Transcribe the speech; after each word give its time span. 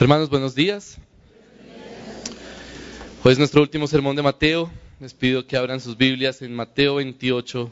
Hermanos, 0.00 0.28
buenos 0.28 0.56
días. 0.56 0.98
Hoy 3.22 3.32
es 3.32 3.38
nuestro 3.38 3.62
último 3.62 3.86
sermón 3.86 4.16
de 4.16 4.22
Mateo. 4.22 4.68
Les 4.98 5.14
pido 5.14 5.46
que 5.46 5.56
abran 5.56 5.80
sus 5.80 5.96
Biblias 5.96 6.42
en 6.42 6.52
Mateo 6.52 6.96
28, 6.96 7.70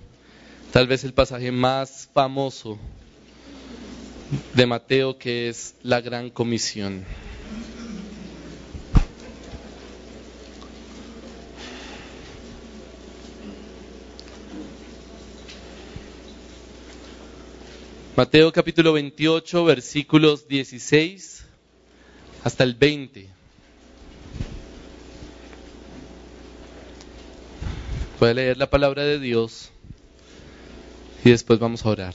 tal 0.71 0.87
vez 0.87 1.03
el 1.03 1.15
pasaje 1.15 1.51
más 1.51 2.09
famoso 2.15 2.79
de 4.55 4.67
Mateo, 4.67 5.19
que 5.19 5.49
es 5.49 5.75
la 5.83 6.01
gran 6.01 6.31
comisión. 6.31 7.05
Mateo 18.15 18.53
capítulo 18.53 18.93
28, 18.93 19.65
versículos 19.65 20.47
16 20.47 21.47
hasta 22.45 22.65
el 22.65 22.75
20. 22.75 23.29
Voy 28.19 28.29
a 28.29 28.35
leer 28.35 28.57
la 28.57 28.71
palabra 28.71 29.03
de 29.03 29.19
Dios 29.19 29.71
y 31.25 31.31
después 31.31 31.59
vamos 31.59 31.85
a 31.85 31.89
orar. 31.89 32.15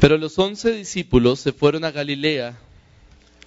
Pero 0.00 0.18
los 0.18 0.38
once 0.38 0.70
discípulos 0.72 1.40
se 1.40 1.52
fueron 1.52 1.84
a 1.84 1.90
Galilea, 1.90 2.58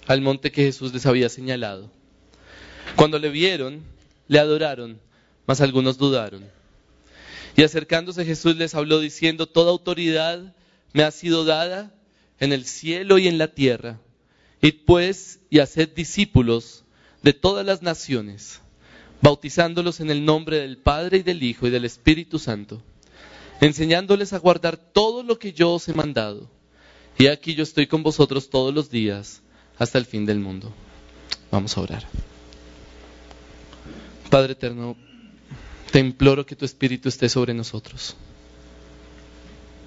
al 0.06 0.20
monte 0.20 0.50
que 0.50 0.64
Jesús 0.64 0.92
les 0.92 1.06
había 1.06 1.28
señalado. 1.28 1.90
Cuando 2.96 3.18
le 3.18 3.28
vieron, 3.28 3.84
le 4.26 4.38
adoraron, 4.38 4.98
mas 5.46 5.60
algunos 5.60 5.98
dudaron. 5.98 6.44
Y 7.56 7.62
acercándose 7.62 8.24
Jesús 8.24 8.56
les 8.56 8.74
habló 8.74 8.98
diciendo, 8.98 9.46
Toda 9.46 9.70
autoridad 9.70 10.54
me 10.92 11.02
ha 11.02 11.10
sido 11.10 11.44
dada 11.44 11.94
en 12.40 12.52
el 12.52 12.64
cielo 12.64 13.18
y 13.18 13.28
en 13.28 13.38
la 13.38 13.48
tierra. 13.48 14.00
Id 14.60 14.74
pues 14.86 15.40
y 15.50 15.60
haced 15.60 15.90
discípulos 15.94 16.84
de 17.22 17.32
todas 17.32 17.64
las 17.64 17.82
naciones, 17.82 18.60
bautizándolos 19.20 20.00
en 20.00 20.10
el 20.10 20.24
nombre 20.24 20.60
del 20.60 20.78
Padre 20.78 21.18
y 21.18 21.22
del 21.22 21.42
Hijo 21.42 21.66
y 21.66 21.70
del 21.70 21.84
Espíritu 21.84 22.38
Santo, 22.38 22.82
enseñándoles 23.60 24.32
a 24.32 24.38
guardar 24.38 24.76
todo 24.76 25.22
lo 25.22 25.38
que 25.38 25.52
yo 25.52 25.74
os 25.74 25.88
he 25.88 25.94
mandado. 25.94 26.48
Y 27.18 27.26
aquí 27.26 27.54
yo 27.54 27.64
estoy 27.64 27.86
con 27.86 28.02
vosotros 28.02 28.50
todos 28.50 28.72
los 28.72 28.90
días 28.90 29.42
hasta 29.78 29.98
el 29.98 30.06
fin 30.06 30.24
del 30.24 30.38
mundo. 30.38 30.72
Vamos 31.50 31.76
a 31.76 31.80
orar. 31.80 32.06
Padre 34.30 34.52
eterno, 34.52 34.96
te 35.90 35.98
imploro 35.98 36.44
que 36.44 36.56
tu 36.56 36.64
Espíritu 36.64 37.08
esté 37.08 37.28
sobre 37.28 37.54
nosotros. 37.54 38.14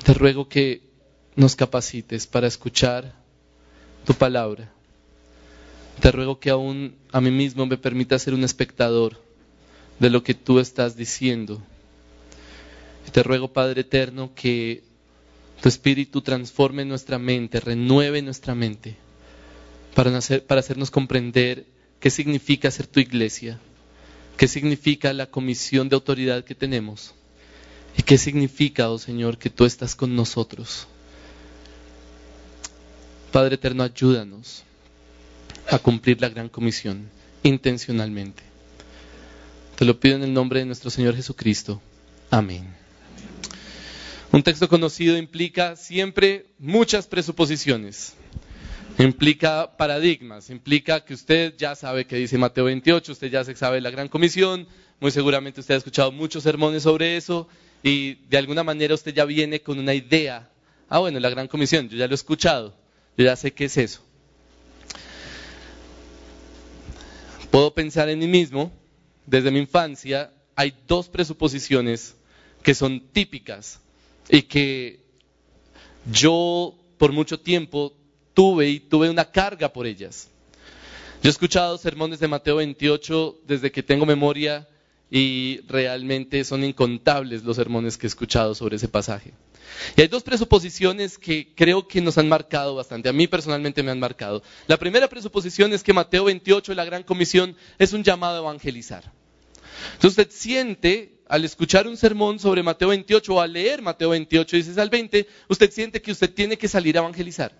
Te 0.04 0.14
ruego 0.14 0.50
que 0.50 0.91
nos 1.36 1.56
capacites 1.56 2.28
para 2.28 2.48
escuchar 2.48 3.14
tu 4.06 4.14
palabra. 4.14 4.72
Te 6.00 6.12
ruego 6.12 6.40
que 6.40 6.50
aún 6.50 6.96
a 7.12 7.22
mí 7.22 7.32
mismo 7.32 7.66
me 7.66 7.78
permita 7.78 8.18
ser 8.20 8.34
un 8.34 8.44
espectador 8.44 9.18
de 10.00 10.10
lo 10.10 10.24
que 10.24 10.34
tú 10.34 10.60
estás 10.60 10.96
diciendo. 10.96 11.62
te 13.12 13.24
ruego, 13.24 13.52
Padre 13.52 13.82
Eterno, 13.82 14.32
que 14.34 14.84
tu 15.62 15.70
Espíritu 15.70 16.22
transforme 16.22 16.86
nuestra 16.86 17.20
mente, 17.20 17.60
renueve 17.60 18.22
nuestra 18.22 18.56
mente, 18.56 18.96
para, 19.94 20.20
para 20.48 20.60
hacernos 20.60 20.90
comprender 20.90 21.66
qué 22.00 22.10
significa 22.10 22.72
ser 22.72 22.88
tu 22.88 23.00
iglesia, 23.00 23.60
qué 24.38 24.48
significa 24.48 25.14
la 25.14 25.28
comisión 25.28 25.88
de 25.88 25.96
autoridad 25.96 26.44
que 26.44 26.56
tenemos 26.56 27.14
y 27.98 28.02
qué 28.02 28.18
significa, 28.18 28.90
oh 28.90 28.98
Señor, 28.98 29.38
que 29.38 29.50
tú 29.50 29.66
estás 29.66 29.96
con 29.96 30.16
nosotros. 30.16 30.88
Padre 33.32 33.56
eterno, 33.56 33.84
ayúdanos 33.84 34.64
a 35.70 35.80
cumplir 35.80 36.20
la 36.20 36.28
gran 36.28 36.50
comisión 36.50 37.10
intencionalmente. 37.44 38.44
Te 39.78 39.86
lo 39.86 39.98
pido 40.00 40.18
en 40.18 40.24
el 40.24 40.34
nombre 40.34 40.60
de 40.60 40.66
nuestro 40.66 40.90
Señor 40.90 41.16
Jesucristo. 41.16 41.82
Amén. 42.30 42.68
Un 44.34 44.44
texto 44.44 44.68
conocido 44.68 45.18
implica 45.18 45.78
siempre 45.78 46.48
muchas 46.60 47.08
presuposiciones, 47.08 48.16
implica 48.98 49.78
paradigmas, 49.78 50.50
implica 50.50 51.04
que 51.04 51.14
usted 51.14 51.56
ya 51.58 51.76
sabe 51.76 52.06
que 52.06 52.18
dice 52.18 52.38
Mateo 52.38 52.66
28, 52.66 53.14
usted 53.14 53.32
ya 53.32 53.44
sabe 53.44 53.80
la 53.82 53.90
gran 53.92 54.10
comisión, 54.10 54.68
muy 55.00 55.12
seguramente 55.12 55.62
usted 55.62 55.76
ha 55.76 55.78
escuchado 55.78 56.12
muchos 56.12 56.44
sermones 56.44 56.84
sobre 56.84 57.16
eso 57.16 57.48
y 57.82 58.16
de 58.30 58.38
alguna 58.38 58.64
manera 58.64 58.94
usted 58.94 59.14
ya 59.14 59.24
viene 59.26 59.62
con 59.62 59.80
una 59.80 59.94
idea. 59.94 60.50
Ah, 60.90 61.00
bueno, 61.00 61.20
la 61.20 61.30
gran 61.30 61.48
comisión, 61.48 61.88
yo 61.88 61.98
ya 61.98 62.08
lo 62.08 62.14
he 62.14 62.16
escuchado. 62.16 62.81
Ya 63.18 63.36
sé 63.36 63.52
qué 63.54 63.66
es 63.66 63.78
eso. 63.78 64.02
Puedo 67.52 67.74
pensar 67.74 68.10
en 68.10 68.20
mí 68.20 68.28
mismo, 68.28 68.72
desde 69.26 69.52
mi 69.52 69.60
infancia, 69.60 70.32
hay 70.56 70.74
dos 70.88 71.10
presuposiciones 71.10 72.16
que 72.64 72.74
son 72.74 73.00
típicas 73.12 73.80
y 74.30 74.44
que 74.44 75.00
yo 76.12 76.76
por 76.98 77.12
mucho 77.12 77.40
tiempo 77.40 77.94
tuve 78.34 78.70
y 78.70 78.80
tuve 78.80 79.10
una 79.10 79.26
carga 79.26 79.74
por 79.74 79.86
ellas. 79.86 80.30
Yo 81.22 81.30
he 81.30 81.32
escuchado 81.32 81.78
sermones 81.78 82.20
de 82.20 82.28
Mateo 82.28 82.56
28 82.56 83.42
desde 83.46 83.72
que 83.72 83.84
tengo 83.84 84.06
memoria 84.06 84.68
y 85.10 85.60
realmente 85.68 86.44
son 86.44 86.64
incontables 86.64 87.44
los 87.44 87.58
sermones 87.58 87.98
que 87.98 88.08
he 88.08 88.10
escuchado 88.10 88.56
sobre 88.56 88.78
ese 88.78 88.88
pasaje. 88.88 89.34
Y 89.96 90.02
hay 90.02 90.08
dos 90.08 90.24
presuposiciones 90.24 91.18
que 91.18 91.54
creo 91.56 91.88
que 91.88 92.02
nos 92.02 92.18
han 92.18 92.30
marcado 92.30 92.76
bastante. 92.76 93.10
A 93.10 93.14
mí 93.14 93.28
personalmente 93.28 93.84
me 93.84 93.92
han 93.92 94.00
marcado. 94.00 94.44
La 94.68 94.78
primera 94.78 95.08
presuposición 95.08 95.74
es 95.74 95.84
que 95.84 95.94
Mateo 95.94 96.26
28, 96.26 96.74
la 96.74 96.86
gran 96.86 97.04
comisión, 97.04 97.56
es 97.78 97.94
un 97.94 98.04
llamado 98.04 98.38
a 98.38 98.40
evangelizar. 98.40 99.12
Entonces 99.94 100.20
usted 100.20 100.30
siente, 100.32 101.22
al 101.28 101.46
escuchar 101.46 101.88
un 101.88 101.98
sermón 101.98 102.40
sobre 102.40 102.64
Mateo 102.64 102.90
28 102.90 103.34
o 103.34 103.42
al 103.42 103.54
leer 103.54 103.82
Mateo 103.82 104.10
28, 104.10 104.56
dices 104.56 104.78
al 104.78 104.90
20, 104.90 105.28
usted 105.48 105.72
siente 105.72 106.02
que 106.02 106.12
usted 106.12 106.34
tiene 106.34 106.58
que 106.58 106.68
salir 106.68 106.98
a 106.98 107.02
evangelizar. 107.02 107.54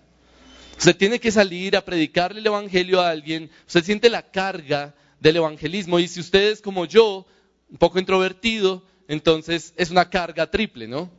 Usted 0.78 0.96
tiene 0.96 1.20
que 1.20 1.30
salir 1.30 1.76
a 1.76 1.84
predicarle 1.84 2.40
el 2.40 2.46
evangelio 2.46 3.00
a 3.00 3.10
alguien. 3.10 3.50
Usted 3.66 3.84
siente 3.84 4.10
la 4.10 4.30
carga 4.30 4.94
del 5.20 5.36
evangelismo. 5.36 5.98
Y 5.98 6.08
si 6.08 6.20
usted 6.20 6.50
es 6.50 6.60
como 6.60 6.86
yo, 6.86 7.26
un 7.70 7.78
poco 7.78 7.98
introvertido, 7.98 8.82
entonces 9.08 9.74
es 9.76 9.90
una 9.90 10.10
carga 10.10 10.50
triple, 10.50 10.88
¿no? 10.88 11.10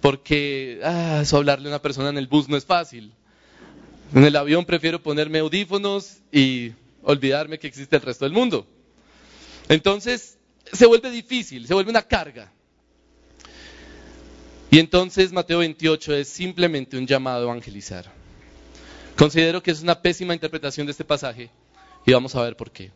Porque 0.00 0.80
ah, 0.82 1.20
eso 1.22 1.36
hablarle 1.36 1.68
a 1.68 1.72
una 1.72 1.82
persona 1.82 2.08
en 2.08 2.18
el 2.18 2.26
bus 2.26 2.48
no 2.48 2.56
es 2.56 2.64
fácil. 2.64 3.12
En 4.14 4.24
el 4.24 4.34
avión 4.36 4.64
prefiero 4.64 5.02
ponerme 5.02 5.38
audífonos 5.38 6.18
y 6.32 6.72
olvidarme 7.02 7.58
que 7.58 7.66
existe 7.66 7.96
el 7.96 8.02
resto 8.02 8.24
del 8.24 8.32
mundo. 8.32 8.66
Entonces 9.68 10.38
se 10.72 10.86
vuelve 10.86 11.10
difícil, 11.10 11.66
se 11.66 11.74
vuelve 11.74 11.90
una 11.90 12.02
carga. 12.02 12.52
Y 14.70 14.78
entonces 14.78 15.32
Mateo 15.32 15.58
28 15.58 16.14
es 16.14 16.28
simplemente 16.28 16.96
un 16.96 17.06
llamado 17.06 17.40
a 17.40 17.50
evangelizar. 17.50 18.10
Considero 19.16 19.62
que 19.62 19.72
es 19.72 19.82
una 19.82 20.00
pésima 20.00 20.32
interpretación 20.32 20.86
de 20.86 20.92
este 20.92 21.04
pasaje 21.04 21.50
y 22.06 22.12
vamos 22.12 22.34
a 22.34 22.42
ver 22.42 22.56
por 22.56 22.70
qué. 22.70 22.90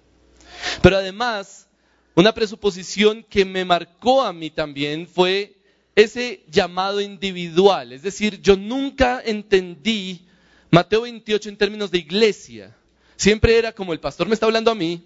Pero 0.82 0.96
además, 0.96 1.68
una 2.14 2.32
presuposición 2.32 3.24
que 3.24 3.44
me 3.44 3.64
marcó 3.64 4.22
a 4.22 4.32
mí 4.32 4.50
también 4.50 5.06
fue 5.06 5.53
ese 5.96 6.44
llamado 6.50 7.00
individual. 7.00 7.92
Es 7.92 8.02
decir, 8.02 8.40
yo 8.40 8.56
nunca 8.56 9.22
entendí 9.24 10.26
Mateo 10.70 11.02
28 11.02 11.48
en 11.48 11.56
términos 11.56 11.90
de 11.90 11.98
iglesia. 11.98 12.76
Siempre 13.16 13.56
era 13.58 13.72
como 13.72 13.92
el 13.92 14.00
pastor 14.00 14.26
me 14.26 14.34
está 14.34 14.46
hablando 14.46 14.70
a 14.70 14.74
mí, 14.74 15.04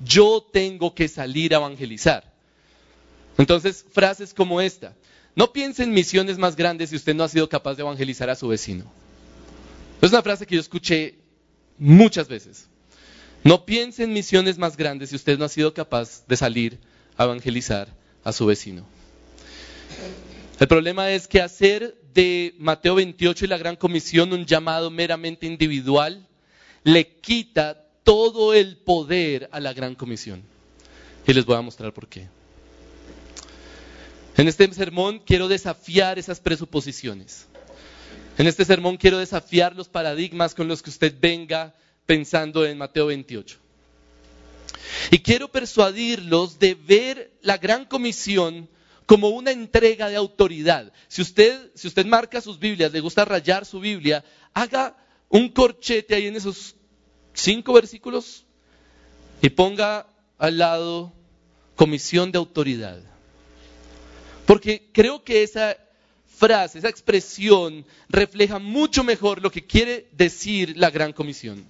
yo 0.00 0.44
tengo 0.52 0.94
que 0.94 1.08
salir 1.08 1.54
a 1.54 1.58
evangelizar. 1.58 2.32
Entonces, 3.36 3.84
frases 3.92 4.34
como 4.34 4.60
esta. 4.60 4.96
No 5.36 5.52
piense 5.52 5.84
en 5.84 5.92
misiones 5.92 6.36
más 6.36 6.56
grandes 6.56 6.90
si 6.90 6.96
usted 6.96 7.14
no 7.14 7.22
ha 7.22 7.28
sido 7.28 7.48
capaz 7.48 7.76
de 7.76 7.82
evangelizar 7.82 8.28
a 8.28 8.34
su 8.34 8.48
vecino. 8.48 8.90
Es 10.02 10.10
una 10.10 10.22
frase 10.22 10.46
que 10.46 10.56
yo 10.56 10.60
escuché 10.60 11.14
muchas 11.78 12.26
veces. 12.26 12.68
No 13.44 13.64
piense 13.64 14.02
en 14.02 14.12
misiones 14.12 14.58
más 14.58 14.76
grandes 14.76 15.10
si 15.10 15.16
usted 15.16 15.38
no 15.38 15.44
ha 15.44 15.48
sido 15.48 15.72
capaz 15.74 16.26
de 16.26 16.36
salir 16.36 16.78
a 17.16 17.24
evangelizar 17.24 17.88
a 18.24 18.32
su 18.32 18.46
vecino. 18.46 18.84
El 20.60 20.66
problema 20.66 21.10
es 21.10 21.28
que 21.28 21.40
hacer 21.40 21.96
de 22.14 22.54
Mateo 22.58 22.96
28 22.96 23.44
y 23.44 23.48
la 23.48 23.58
Gran 23.58 23.76
Comisión 23.76 24.32
un 24.32 24.44
llamado 24.44 24.90
meramente 24.90 25.46
individual 25.46 26.26
le 26.82 27.06
quita 27.20 27.84
todo 28.02 28.54
el 28.54 28.76
poder 28.76 29.48
a 29.52 29.60
la 29.60 29.72
Gran 29.72 29.94
Comisión. 29.94 30.42
Y 31.26 31.32
les 31.32 31.44
voy 31.44 31.56
a 31.56 31.60
mostrar 31.60 31.92
por 31.92 32.08
qué. 32.08 32.26
En 34.36 34.48
este 34.48 34.72
sermón 34.72 35.20
quiero 35.24 35.46
desafiar 35.48 36.18
esas 36.18 36.40
presuposiciones. 36.40 37.46
En 38.38 38.46
este 38.46 38.64
sermón 38.64 38.96
quiero 38.96 39.18
desafiar 39.18 39.74
los 39.74 39.88
paradigmas 39.88 40.54
con 40.54 40.68
los 40.68 40.82
que 40.82 40.90
usted 40.90 41.14
venga 41.20 41.74
pensando 42.06 42.64
en 42.64 42.78
Mateo 42.78 43.06
28. 43.06 43.58
Y 45.10 45.18
quiero 45.18 45.48
persuadirlos 45.48 46.58
de 46.58 46.74
ver 46.74 47.32
la 47.42 47.58
gran 47.58 47.84
comisión 47.84 48.68
como 49.08 49.30
una 49.30 49.52
entrega 49.52 50.10
de 50.10 50.16
autoridad. 50.16 50.92
Si 51.08 51.22
usted, 51.22 52.04
marca 52.04 52.42
sus 52.42 52.58
Biblias, 52.58 52.92
le 52.92 53.00
gusta 53.00 53.24
rayar 53.24 53.64
su 53.64 53.80
Biblia, 53.80 54.22
haga 54.52 54.98
un 55.30 55.48
corchete 55.48 56.14
ahí 56.14 56.26
en 56.26 56.36
esos 56.36 56.76
cinco 57.32 57.72
versículos 57.72 58.44
y 59.40 59.48
ponga 59.48 60.06
al 60.36 60.58
lado 60.58 61.14
comisión 61.74 62.30
de 62.30 62.36
autoridad. 62.36 63.00
Porque 64.44 64.90
creo 64.92 65.24
que 65.24 65.42
esa 65.42 65.74
frase, 66.26 66.80
esa 66.80 66.90
expresión 66.90 67.86
refleja 68.10 68.58
mucho 68.58 69.04
mejor 69.04 69.40
lo 69.40 69.50
que 69.50 69.64
quiere 69.64 70.10
decir 70.12 70.76
la 70.76 70.90
gran 70.90 71.14
comisión. 71.14 71.64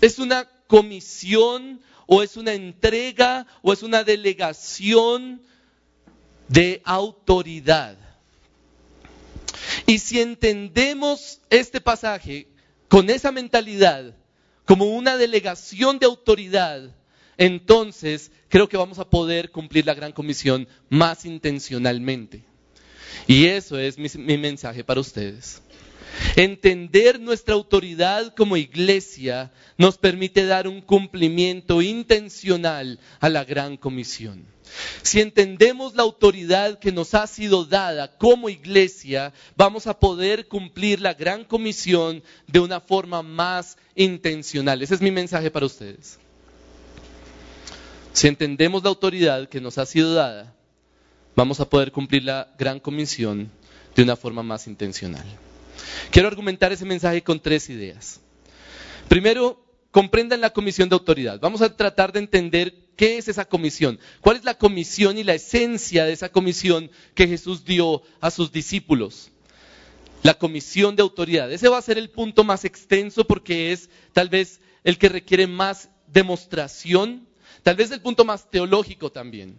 Es 0.00 0.18
una 0.18 0.48
comisión 0.66 1.80
o 2.08 2.24
es 2.24 2.36
una 2.36 2.54
entrega 2.54 3.46
o 3.62 3.72
es 3.72 3.84
una 3.84 4.02
delegación 4.02 5.40
de 6.48 6.80
autoridad. 6.84 7.96
Y 9.86 9.98
si 9.98 10.20
entendemos 10.20 11.40
este 11.50 11.80
pasaje 11.80 12.48
con 12.88 13.10
esa 13.10 13.32
mentalidad, 13.32 14.14
como 14.64 14.86
una 14.86 15.16
delegación 15.16 15.98
de 15.98 16.06
autoridad, 16.06 16.90
entonces 17.36 18.30
creo 18.48 18.68
que 18.68 18.76
vamos 18.76 18.98
a 18.98 19.08
poder 19.08 19.50
cumplir 19.50 19.86
la 19.86 19.94
gran 19.94 20.12
comisión 20.12 20.68
más 20.88 21.24
intencionalmente. 21.24 22.44
Y 23.26 23.46
eso 23.46 23.78
es 23.78 23.98
mi, 23.98 24.38
mensaje 24.38 24.84
para 24.84 25.00
ustedes. 25.00 25.62
Entender 26.36 27.20
nuestra 27.20 27.54
autoridad 27.54 28.34
como 28.34 28.56
iglesia 28.56 29.52
nos 29.78 29.98
permite 29.98 30.46
dar 30.46 30.68
un 30.68 30.80
cumplimiento 30.80 31.82
intencional 31.82 32.98
a 33.20 33.28
la 33.28 33.44
gran 33.44 33.76
comisión. 33.76 34.44
Si 35.02 35.20
entendemos 35.20 35.94
la 35.94 36.02
autoridad 36.02 36.78
que 36.78 36.90
nos 36.90 37.14
ha 37.14 37.26
sido 37.26 37.64
dada 37.64 38.16
como 38.16 38.48
iglesia, 38.48 39.32
vamos 39.56 39.86
a 39.86 39.98
poder 39.98 40.48
cumplir 40.48 41.00
la 41.00 41.14
gran 41.14 41.44
comisión 41.44 42.22
de 42.46 42.60
una 42.60 42.80
forma 42.80 43.22
más 43.22 43.76
intencional. 43.94 44.82
Ese 44.82 44.94
es 44.94 45.00
mi 45.00 45.10
mensaje 45.10 45.50
para 45.50 45.66
ustedes. 45.66 46.18
Si 48.12 48.28
entendemos 48.28 48.82
la 48.82 48.88
autoridad 48.88 49.48
que 49.48 49.60
nos 49.60 49.78
ha 49.78 49.86
sido 49.86 50.14
dada, 50.14 50.54
vamos 51.36 51.60
a 51.60 51.68
poder 51.68 51.92
cumplir 51.92 52.24
la 52.24 52.48
gran 52.58 52.80
comisión 52.80 53.50
de 53.94 54.02
una 54.02 54.16
forma 54.16 54.42
más 54.42 54.66
intencional. 54.66 55.24
Quiero 56.10 56.28
argumentar 56.28 56.72
ese 56.72 56.84
mensaje 56.84 57.22
con 57.22 57.40
tres 57.40 57.68
ideas. 57.70 58.20
Primero, 59.08 59.64
comprendan 59.90 60.40
la 60.40 60.50
comisión 60.50 60.88
de 60.88 60.94
autoridad. 60.94 61.38
Vamos 61.40 61.62
a 61.62 61.76
tratar 61.76 62.12
de 62.12 62.18
entender 62.18 62.74
qué 62.96 63.18
es 63.18 63.28
esa 63.28 63.44
comisión, 63.44 63.98
cuál 64.20 64.36
es 64.36 64.44
la 64.44 64.58
comisión 64.58 65.18
y 65.18 65.24
la 65.24 65.34
esencia 65.34 66.04
de 66.04 66.12
esa 66.12 66.30
comisión 66.30 66.90
que 67.14 67.28
Jesús 67.28 67.64
dio 67.64 68.02
a 68.20 68.30
sus 68.30 68.50
discípulos. 68.50 69.30
La 70.22 70.34
comisión 70.34 70.96
de 70.96 71.02
autoridad. 71.02 71.52
Ese 71.52 71.68
va 71.68 71.78
a 71.78 71.82
ser 71.82 71.98
el 71.98 72.10
punto 72.10 72.44
más 72.44 72.64
extenso 72.64 73.24
porque 73.24 73.72
es 73.72 73.90
tal 74.12 74.28
vez 74.28 74.60
el 74.82 74.98
que 74.98 75.08
requiere 75.08 75.46
más 75.46 75.90
demostración, 76.06 77.28
tal 77.62 77.76
vez 77.76 77.90
el 77.90 78.00
punto 78.00 78.24
más 78.24 78.50
teológico 78.50 79.12
también. 79.12 79.58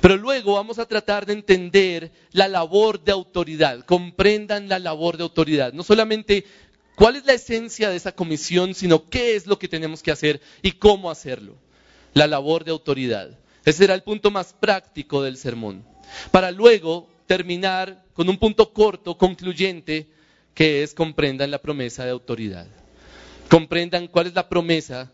Pero 0.00 0.16
luego 0.16 0.54
vamos 0.54 0.78
a 0.78 0.86
tratar 0.86 1.26
de 1.26 1.32
entender 1.32 2.10
la 2.32 2.48
labor 2.48 3.02
de 3.02 3.12
autoridad, 3.12 3.84
comprendan 3.84 4.68
la 4.68 4.78
labor 4.78 5.16
de 5.16 5.22
autoridad, 5.22 5.72
no 5.72 5.82
solamente 5.82 6.44
cuál 6.96 7.16
es 7.16 7.24
la 7.24 7.34
esencia 7.34 7.90
de 7.90 7.96
esa 7.96 8.12
comisión, 8.12 8.74
sino 8.74 9.08
qué 9.08 9.36
es 9.36 9.46
lo 9.46 9.58
que 9.58 9.68
tenemos 9.68 10.02
que 10.02 10.10
hacer 10.10 10.40
y 10.62 10.72
cómo 10.72 11.10
hacerlo, 11.10 11.56
la 12.14 12.26
labor 12.26 12.64
de 12.64 12.70
autoridad. 12.70 13.38
Ese 13.64 13.78
será 13.78 13.94
el 13.94 14.02
punto 14.02 14.30
más 14.30 14.54
práctico 14.58 15.22
del 15.22 15.36
sermón. 15.36 15.84
Para 16.30 16.50
luego 16.50 17.08
terminar 17.26 18.04
con 18.14 18.28
un 18.28 18.38
punto 18.38 18.72
corto, 18.72 19.16
concluyente, 19.16 20.08
que 20.54 20.82
es 20.82 20.94
comprendan 20.94 21.50
la 21.50 21.62
promesa 21.62 22.04
de 22.04 22.10
autoridad. 22.10 22.66
Comprendan 23.48 24.08
cuál 24.08 24.26
es 24.26 24.34
la 24.34 24.48
promesa 24.48 25.12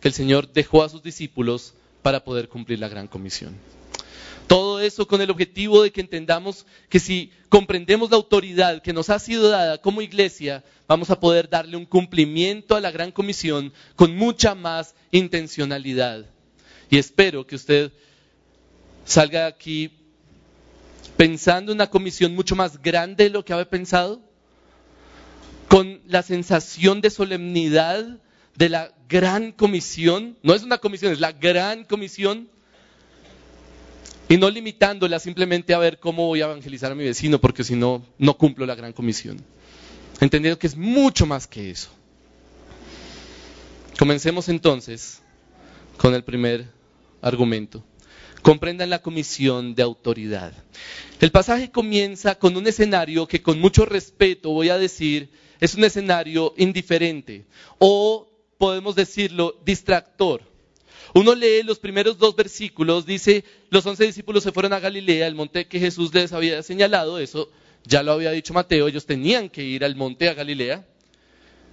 que 0.00 0.08
el 0.08 0.14
Señor 0.14 0.52
dejó 0.52 0.82
a 0.82 0.88
sus 0.88 1.02
discípulos 1.02 1.74
para 2.02 2.22
poder 2.22 2.48
cumplir 2.48 2.78
la 2.78 2.88
gran 2.88 3.08
comisión. 3.08 3.56
Todo 4.74 4.80
eso 4.80 5.06
con 5.06 5.20
el 5.20 5.30
objetivo 5.30 5.84
de 5.84 5.92
que 5.92 6.00
entendamos 6.00 6.66
que 6.88 6.98
si 6.98 7.30
comprendemos 7.48 8.10
la 8.10 8.16
autoridad 8.16 8.82
que 8.82 8.92
nos 8.92 9.08
ha 9.08 9.20
sido 9.20 9.48
dada 9.48 9.78
como 9.78 10.02
iglesia, 10.02 10.64
vamos 10.88 11.10
a 11.10 11.20
poder 11.20 11.48
darle 11.48 11.76
un 11.76 11.86
cumplimiento 11.86 12.74
a 12.74 12.80
la 12.80 12.90
gran 12.90 13.12
comisión 13.12 13.72
con 13.94 14.16
mucha 14.16 14.56
más 14.56 14.96
intencionalidad. 15.12 16.26
Y 16.90 16.98
espero 16.98 17.46
que 17.46 17.54
usted 17.54 17.92
salga 19.04 19.46
aquí 19.46 19.92
pensando 21.16 21.70
en 21.70 21.78
una 21.78 21.88
comisión 21.88 22.34
mucho 22.34 22.56
más 22.56 22.82
grande 22.82 23.22
de 23.22 23.30
lo 23.30 23.44
que 23.44 23.52
había 23.52 23.70
pensado, 23.70 24.20
con 25.68 26.00
la 26.08 26.24
sensación 26.24 27.00
de 27.00 27.10
solemnidad 27.10 28.18
de 28.56 28.68
la 28.68 28.92
gran 29.08 29.52
comisión. 29.52 30.36
No 30.42 30.52
es 30.52 30.64
una 30.64 30.78
comisión, 30.78 31.12
es 31.12 31.20
la 31.20 31.30
gran 31.30 31.84
comisión 31.84 32.48
y 34.28 34.36
no 34.36 34.50
limitándola 34.50 35.18
simplemente 35.18 35.74
a 35.74 35.78
ver 35.78 35.98
cómo 35.98 36.26
voy 36.26 36.40
a 36.40 36.46
evangelizar 36.46 36.92
a 36.92 36.94
mi 36.94 37.04
vecino, 37.04 37.40
porque 37.40 37.64
si 37.64 37.76
no, 37.76 38.04
no 38.18 38.36
cumplo 38.36 38.66
la 38.66 38.74
gran 38.74 38.92
comisión. 38.92 39.42
Entendiendo 40.20 40.58
que 40.58 40.66
es 40.66 40.76
mucho 40.76 41.26
más 41.26 41.46
que 41.46 41.70
eso. 41.70 41.90
Comencemos 43.98 44.48
entonces 44.48 45.20
con 45.98 46.14
el 46.14 46.24
primer 46.24 46.66
argumento. 47.20 47.84
Comprendan 48.42 48.90
la 48.90 49.00
comisión 49.00 49.74
de 49.74 49.82
autoridad. 49.82 50.52
El 51.20 51.30
pasaje 51.30 51.70
comienza 51.70 52.34
con 52.34 52.56
un 52.56 52.66
escenario 52.66 53.26
que 53.26 53.42
con 53.42 53.58
mucho 53.60 53.86
respeto 53.86 54.50
voy 54.50 54.68
a 54.68 54.78
decir 54.78 55.30
es 55.60 55.74
un 55.74 55.84
escenario 55.84 56.52
indiferente 56.58 57.46
o 57.78 58.28
podemos 58.58 58.94
decirlo 58.94 59.58
distractor. 59.64 60.42
Uno 61.14 61.34
lee 61.34 61.62
los 61.62 61.78
primeros 61.78 62.18
dos 62.18 62.34
versículos, 62.34 63.06
dice, 63.06 63.44
los 63.70 63.86
once 63.86 64.04
discípulos 64.04 64.42
se 64.42 64.52
fueron 64.52 64.72
a 64.72 64.80
Galilea, 64.80 65.26
el 65.26 65.34
monte 65.34 65.66
que 65.66 65.78
Jesús 65.78 66.12
les 66.14 66.32
había 66.32 66.62
señalado, 66.62 67.18
eso 67.18 67.50
ya 67.84 68.02
lo 68.02 68.12
había 68.12 68.30
dicho 68.30 68.54
Mateo, 68.54 68.88
ellos 68.88 69.06
tenían 69.06 69.48
que 69.48 69.62
ir 69.62 69.84
al 69.84 69.96
monte 69.96 70.28
a 70.28 70.34
Galilea. 70.34 70.86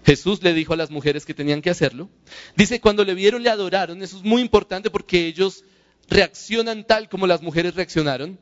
Jesús 0.06 0.42
le 0.42 0.54
dijo 0.54 0.74
a 0.74 0.78
las 0.78 0.90
mujeres 0.90 1.26
que 1.26 1.34
tenían 1.34 1.62
que 1.62 1.70
hacerlo. 1.70 2.10
Dice, 2.56 2.82
cuando 2.82 3.06
le 3.06 3.14
vieron, 3.14 3.44
le 3.44 3.50
adoraron. 3.50 4.02
Eso 4.02 4.18
es 4.18 4.24
muy 4.24 4.42
importante 4.42 4.90
porque 4.90 5.28
ellos 5.28 5.64
reaccionan 6.10 6.86
tal 6.86 7.08
como 7.08 7.28
las 7.28 7.42
mujeres 7.42 7.76
reaccionaron. 7.76 8.40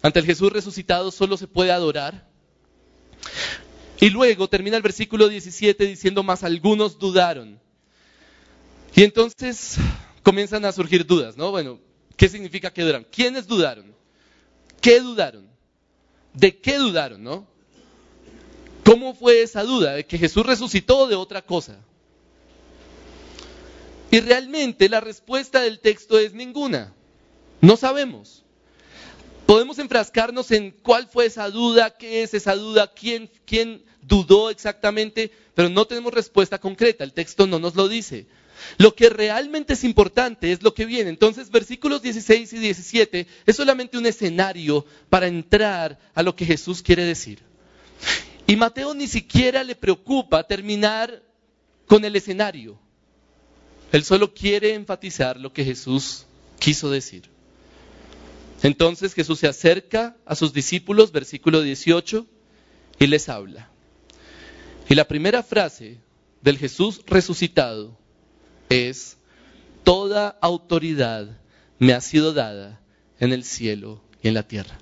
Ante 0.00 0.20
el 0.20 0.26
Jesús 0.26 0.52
resucitado 0.52 1.10
solo 1.10 1.36
se 1.36 1.48
puede 1.48 1.72
adorar. 1.72 2.28
Y 4.00 4.10
luego 4.10 4.48
termina 4.48 4.76
el 4.76 4.82
versículo 4.82 5.28
17 5.28 5.86
diciendo, 5.86 6.22
más 6.22 6.42
algunos 6.44 6.98
dudaron. 6.98 7.60
Y 8.94 9.04
entonces 9.04 9.76
comienzan 10.22 10.64
a 10.64 10.72
surgir 10.72 11.06
dudas, 11.06 11.36
¿no? 11.36 11.50
Bueno, 11.50 11.78
¿qué 12.16 12.28
significa 12.28 12.72
que 12.72 12.82
dudaron? 12.82 13.06
¿Quiénes 13.10 13.46
dudaron? 13.46 13.94
¿Qué 14.80 15.00
dudaron? 15.00 15.48
¿De 16.34 16.58
qué 16.58 16.78
dudaron, 16.78 17.22
no? 17.22 17.46
¿Cómo 18.84 19.14
fue 19.14 19.42
esa 19.42 19.62
duda? 19.62 19.92
¿De 19.92 20.06
que 20.06 20.18
Jesús 20.18 20.44
resucitó 20.44 21.06
de 21.06 21.14
otra 21.14 21.42
cosa? 21.42 21.78
Y 24.10 24.20
realmente 24.20 24.88
la 24.88 25.00
respuesta 25.00 25.60
del 25.60 25.80
texto 25.80 26.18
es 26.18 26.34
ninguna. 26.34 26.92
No 27.60 27.76
sabemos. 27.76 28.42
Podemos 29.46 29.78
enfrascarnos 29.78 30.50
en 30.50 30.70
cuál 30.70 31.08
fue 31.08 31.26
esa 31.26 31.48
duda, 31.50 31.90
qué 31.90 32.22
es 32.22 32.34
esa 32.34 32.54
duda, 32.54 32.92
quién, 32.92 33.30
quién 33.46 33.84
dudó 34.02 34.50
exactamente, 34.50 35.30
pero 35.54 35.68
no 35.68 35.86
tenemos 35.86 36.12
respuesta 36.12 36.58
concreta. 36.58 37.04
El 37.04 37.12
texto 37.12 37.46
no 37.46 37.58
nos 37.58 37.74
lo 37.74 37.88
dice. 37.88 38.26
Lo 38.78 38.94
que 38.94 39.08
realmente 39.08 39.74
es 39.74 39.84
importante 39.84 40.52
es 40.52 40.62
lo 40.62 40.74
que 40.74 40.86
viene. 40.86 41.10
Entonces, 41.10 41.50
versículos 41.50 42.02
16 42.02 42.52
y 42.52 42.58
17 42.58 43.26
es 43.46 43.56
solamente 43.56 43.98
un 43.98 44.06
escenario 44.06 44.84
para 45.08 45.26
entrar 45.26 45.98
a 46.14 46.22
lo 46.22 46.34
que 46.34 46.46
Jesús 46.46 46.82
quiere 46.82 47.04
decir. 47.04 47.40
Y 48.46 48.56
Mateo 48.56 48.94
ni 48.94 49.06
siquiera 49.06 49.64
le 49.64 49.74
preocupa 49.74 50.46
terminar 50.46 51.22
con 51.86 52.04
el 52.04 52.16
escenario. 52.16 52.78
Él 53.92 54.04
solo 54.04 54.32
quiere 54.32 54.74
enfatizar 54.74 55.38
lo 55.38 55.52
que 55.52 55.64
Jesús 55.64 56.26
quiso 56.58 56.90
decir. 56.90 57.30
Entonces 58.62 59.14
Jesús 59.14 59.40
se 59.40 59.48
acerca 59.48 60.16
a 60.24 60.34
sus 60.34 60.52
discípulos, 60.52 61.12
versículo 61.12 61.62
18, 61.62 62.26
y 62.98 63.06
les 63.06 63.28
habla. 63.28 63.70
Y 64.88 64.94
la 64.94 65.06
primera 65.08 65.42
frase 65.42 65.98
del 66.42 66.58
Jesús 66.58 67.02
resucitado 67.06 67.98
es, 68.72 69.16
toda 69.84 70.36
autoridad 70.40 71.28
me 71.78 71.92
ha 71.92 72.00
sido 72.00 72.32
dada 72.32 72.80
en 73.18 73.32
el 73.32 73.44
cielo 73.44 74.02
y 74.22 74.28
en 74.28 74.34
la 74.34 74.42
tierra. 74.42 74.78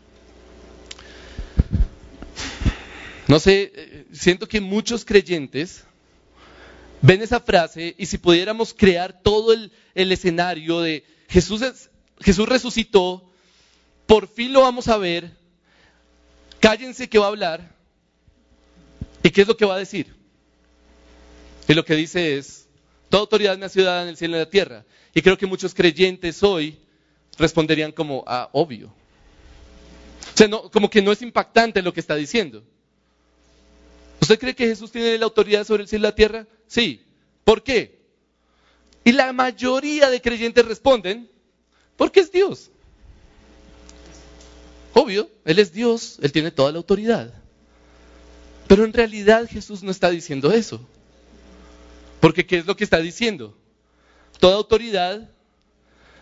No 3.28 3.38
sé, 3.38 3.72
eh, 3.74 4.06
siento 4.12 4.48
que 4.48 4.60
muchos 4.60 5.04
creyentes 5.04 5.84
ven 7.00 7.22
esa 7.22 7.40
frase 7.40 7.94
y 7.96 8.06
si 8.06 8.18
pudiéramos 8.18 8.74
crear 8.74 9.22
todo 9.22 9.52
el, 9.52 9.72
escenario 9.94 10.80
de 10.80 11.04
Jesús, 11.28 11.62
Jesús 12.20 12.48
resucitó 12.48 13.30
por 14.10 14.26
fin 14.26 14.52
lo 14.52 14.62
vamos 14.62 14.88
a 14.88 14.96
ver, 14.96 15.30
cállense 16.58 17.08
que 17.08 17.20
va 17.20 17.26
a 17.26 17.28
hablar, 17.28 17.72
¿y 19.22 19.30
qué 19.30 19.42
es 19.42 19.46
lo 19.46 19.56
que 19.56 19.64
va 19.64 19.76
a 19.76 19.78
decir? 19.78 20.12
Y 21.68 21.74
lo 21.74 21.84
que 21.84 21.94
dice 21.94 22.36
es, 22.36 22.59
toda 23.10 23.22
autoridad 23.22 23.58
me 23.58 23.66
ha 23.66 23.68
sido 23.68 23.86
dada 23.86 24.04
en 24.04 24.08
el 24.08 24.16
cielo 24.16 24.36
y 24.36 24.36
en 24.36 24.44
la 24.44 24.50
tierra. 24.50 24.84
Y 25.12 25.20
creo 25.20 25.36
que 25.36 25.46
muchos 25.46 25.74
creyentes 25.74 26.42
hoy 26.42 26.78
responderían 27.36 27.92
como, 27.92 28.24
ah, 28.26 28.48
obvio. 28.52 28.88
O 28.88 30.36
sea, 30.36 30.48
no, 30.48 30.70
como 30.70 30.88
que 30.88 31.02
no 31.02 31.12
es 31.12 31.20
impactante 31.20 31.82
lo 31.82 31.92
que 31.92 32.00
está 32.00 32.14
diciendo. 32.14 32.62
¿Usted 34.20 34.38
cree 34.38 34.54
que 34.54 34.68
Jesús 34.68 34.92
tiene 34.92 35.18
la 35.18 35.24
autoridad 35.24 35.66
sobre 35.66 35.82
el 35.82 35.88
cielo 35.88 36.06
y 36.06 36.08
la 36.10 36.14
tierra? 36.14 36.46
Sí. 36.66 37.02
¿Por 37.42 37.62
qué? 37.62 37.98
Y 39.04 39.12
la 39.12 39.32
mayoría 39.32 40.08
de 40.08 40.20
creyentes 40.20 40.64
responden, 40.64 41.28
porque 41.96 42.20
es 42.20 42.30
Dios. 42.30 42.70
Obvio, 44.94 45.28
Él 45.44 45.58
es 45.58 45.72
Dios, 45.72 46.18
Él 46.22 46.30
tiene 46.30 46.50
toda 46.50 46.70
la 46.70 46.78
autoridad. 46.78 47.34
Pero 48.68 48.84
en 48.84 48.92
realidad 48.92 49.48
Jesús 49.50 49.82
no 49.82 49.90
está 49.90 50.10
diciendo 50.10 50.52
eso. 50.52 50.86
Porque 52.20 52.46
¿qué 52.46 52.58
es 52.58 52.66
lo 52.66 52.76
que 52.76 52.84
está 52.84 52.98
diciendo? 52.98 53.56
Toda 54.38 54.56
autoridad 54.56 55.30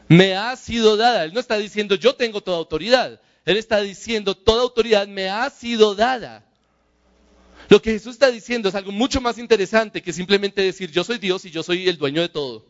me 0.08 0.34
ha 0.34 0.56
sido 0.56 0.96
dada. 0.96 1.24
Él 1.24 1.34
no 1.34 1.40
está 1.40 1.56
diciendo 1.58 1.94
yo 1.96 2.14
tengo 2.14 2.40
toda 2.40 2.56
autoridad. 2.56 3.20
Él 3.44 3.56
está 3.56 3.80
diciendo 3.80 4.34
toda 4.34 4.62
autoridad 4.62 5.06
me 5.06 5.28
ha 5.28 5.48
sido 5.50 5.94
dada. 5.94 6.44
Lo 7.68 7.82
que 7.82 7.92
Jesús 7.92 8.14
está 8.14 8.30
diciendo 8.30 8.68
es 8.68 8.74
algo 8.74 8.92
mucho 8.92 9.20
más 9.20 9.36
interesante 9.36 10.02
que 10.02 10.12
simplemente 10.12 10.62
decir 10.62 10.90
yo 10.90 11.04
soy 11.04 11.18
Dios 11.18 11.44
y 11.44 11.50
yo 11.50 11.62
soy 11.62 11.88
el 11.88 11.98
dueño 11.98 12.22
de 12.22 12.28
todo. 12.28 12.64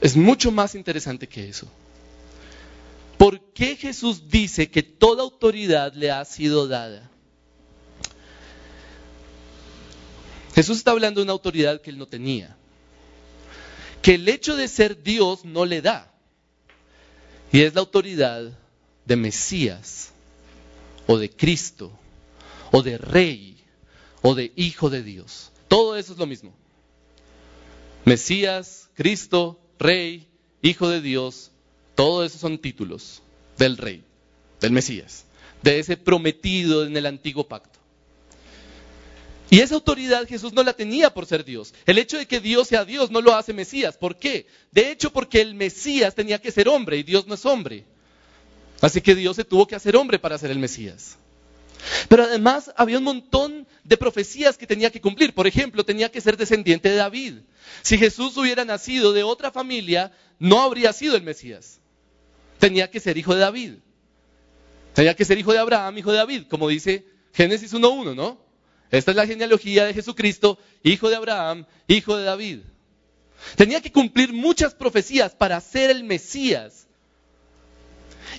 Es 0.00 0.16
mucho 0.16 0.50
más 0.50 0.74
interesante 0.74 1.28
que 1.28 1.48
eso. 1.48 1.68
¿Por 3.18 3.40
qué 3.52 3.74
Jesús 3.74 4.30
dice 4.30 4.70
que 4.70 4.82
toda 4.84 5.22
autoridad 5.22 5.92
le 5.94 6.10
ha 6.10 6.24
sido 6.24 6.68
dada? 6.68 7.10
Jesús 10.58 10.78
está 10.78 10.90
hablando 10.90 11.20
de 11.20 11.22
una 11.22 11.34
autoridad 11.34 11.80
que 11.80 11.90
él 11.90 11.98
no 11.98 12.08
tenía. 12.08 12.56
Que 14.02 14.16
el 14.16 14.28
hecho 14.28 14.56
de 14.56 14.66
ser 14.66 15.04
Dios 15.04 15.44
no 15.44 15.64
le 15.64 15.80
da. 15.82 16.12
Y 17.52 17.60
es 17.60 17.74
la 17.74 17.80
autoridad 17.80 18.58
de 19.04 19.16
Mesías, 19.16 20.10
o 21.06 21.16
de 21.16 21.30
Cristo, 21.30 21.96
o 22.72 22.82
de 22.82 22.98
Rey, 22.98 23.56
o 24.20 24.34
de 24.34 24.50
Hijo 24.56 24.90
de 24.90 25.04
Dios. 25.04 25.52
Todo 25.68 25.96
eso 25.96 26.14
es 26.14 26.18
lo 26.18 26.26
mismo. 26.26 26.52
Mesías, 28.04 28.88
Cristo, 28.94 29.60
Rey, 29.78 30.26
Hijo 30.60 30.88
de 30.88 31.00
Dios, 31.00 31.52
todo 31.94 32.24
eso 32.24 32.36
son 32.36 32.58
títulos 32.58 33.22
del 33.58 33.76
Rey, 33.76 34.02
del 34.60 34.72
Mesías, 34.72 35.24
de 35.62 35.78
ese 35.78 35.96
prometido 35.96 36.84
en 36.84 36.96
el 36.96 37.06
antiguo 37.06 37.46
pacto. 37.46 37.77
Y 39.50 39.60
esa 39.60 39.74
autoridad 39.74 40.28
Jesús 40.28 40.52
no 40.52 40.62
la 40.62 40.74
tenía 40.74 41.10
por 41.10 41.24
ser 41.24 41.44
Dios. 41.44 41.72
El 41.86 41.98
hecho 41.98 42.18
de 42.18 42.26
que 42.26 42.40
Dios 42.40 42.68
sea 42.68 42.84
Dios 42.84 43.10
no 43.10 43.20
lo 43.22 43.34
hace 43.34 43.54
Mesías. 43.54 43.96
¿Por 43.96 44.16
qué? 44.16 44.46
De 44.72 44.90
hecho, 44.90 45.10
porque 45.10 45.40
el 45.40 45.54
Mesías 45.54 46.14
tenía 46.14 46.38
que 46.38 46.50
ser 46.50 46.68
hombre 46.68 46.98
y 46.98 47.02
Dios 47.02 47.26
no 47.26 47.34
es 47.34 47.46
hombre. 47.46 47.84
Así 48.80 49.00
que 49.00 49.14
Dios 49.14 49.36
se 49.36 49.44
tuvo 49.44 49.66
que 49.66 49.74
hacer 49.74 49.96
hombre 49.96 50.18
para 50.18 50.36
ser 50.36 50.50
el 50.50 50.58
Mesías. 50.58 51.16
Pero 52.08 52.24
además 52.24 52.72
había 52.76 52.98
un 52.98 53.04
montón 53.04 53.66
de 53.84 53.96
profecías 53.96 54.58
que 54.58 54.66
tenía 54.66 54.90
que 54.90 55.00
cumplir. 55.00 55.32
Por 55.32 55.46
ejemplo, 55.46 55.84
tenía 55.84 56.10
que 56.10 56.20
ser 56.20 56.36
descendiente 56.36 56.90
de 56.90 56.96
David. 56.96 57.34
Si 57.82 57.96
Jesús 57.96 58.36
hubiera 58.36 58.64
nacido 58.64 59.12
de 59.12 59.22
otra 59.22 59.50
familia, 59.50 60.12
no 60.38 60.60
habría 60.60 60.92
sido 60.92 61.16
el 61.16 61.22
Mesías. 61.22 61.80
Tenía 62.58 62.90
que 62.90 63.00
ser 63.00 63.16
hijo 63.16 63.34
de 63.34 63.40
David. 63.40 63.74
Tenía 64.94 65.14
que 65.14 65.24
ser 65.24 65.38
hijo 65.38 65.52
de 65.52 65.58
Abraham, 65.58 65.96
hijo 65.98 66.10
de 66.10 66.18
David, 66.18 66.44
como 66.48 66.68
dice 66.68 67.06
Génesis 67.32 67.72
1.1, 67.72 68.14
¿no? 68.14 68.47
Esta 68.90 69.10
es 69.10 69.16
la 69.16 69.26
genealogía 69.26 69.84
de 69.84 69.94
Jesucristo, 69.94 70.58
hijo 70.82 71.10
de 71.10 71.16
Abraham, 71.16 71.66
hijo 71.86 72.16
de 72.16 72.24
David. 72.24 72.60
Tenía 73.56 73.80
que 73.80 73.92
cumplir 73.92 74.32
muchas 74.32 74.74
profecías 74.74 75.34
para 75.34 75.60
ser 75.60 75.90
el 75.90 76.04
Mesías. 76.04 76.86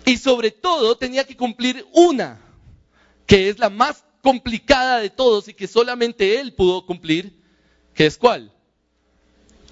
Y 0.06 0.18
sobre 0.18 0.52
todo 0.52 0.98
tenía 0.98 1.26
que 1.26 1.38
cumplir 1.38 1.86
una, 1.94 2.40
que 3.26 3.50
es 3.50 3.60
la 3.60 3.70
más 3.70 4.04
complicada 4.22 5.00
de 5.00 5.10
todos 5.10 5.48
y 5.48 5.54
que 5.54 5.68
solamente 5.68 6.40
él 6.40 6.54
pudo 6.54 6.86
cumplir, 6.86 7.34
que 7.94 8.06
es 8.06 8.18
cuál? 8.18 8.52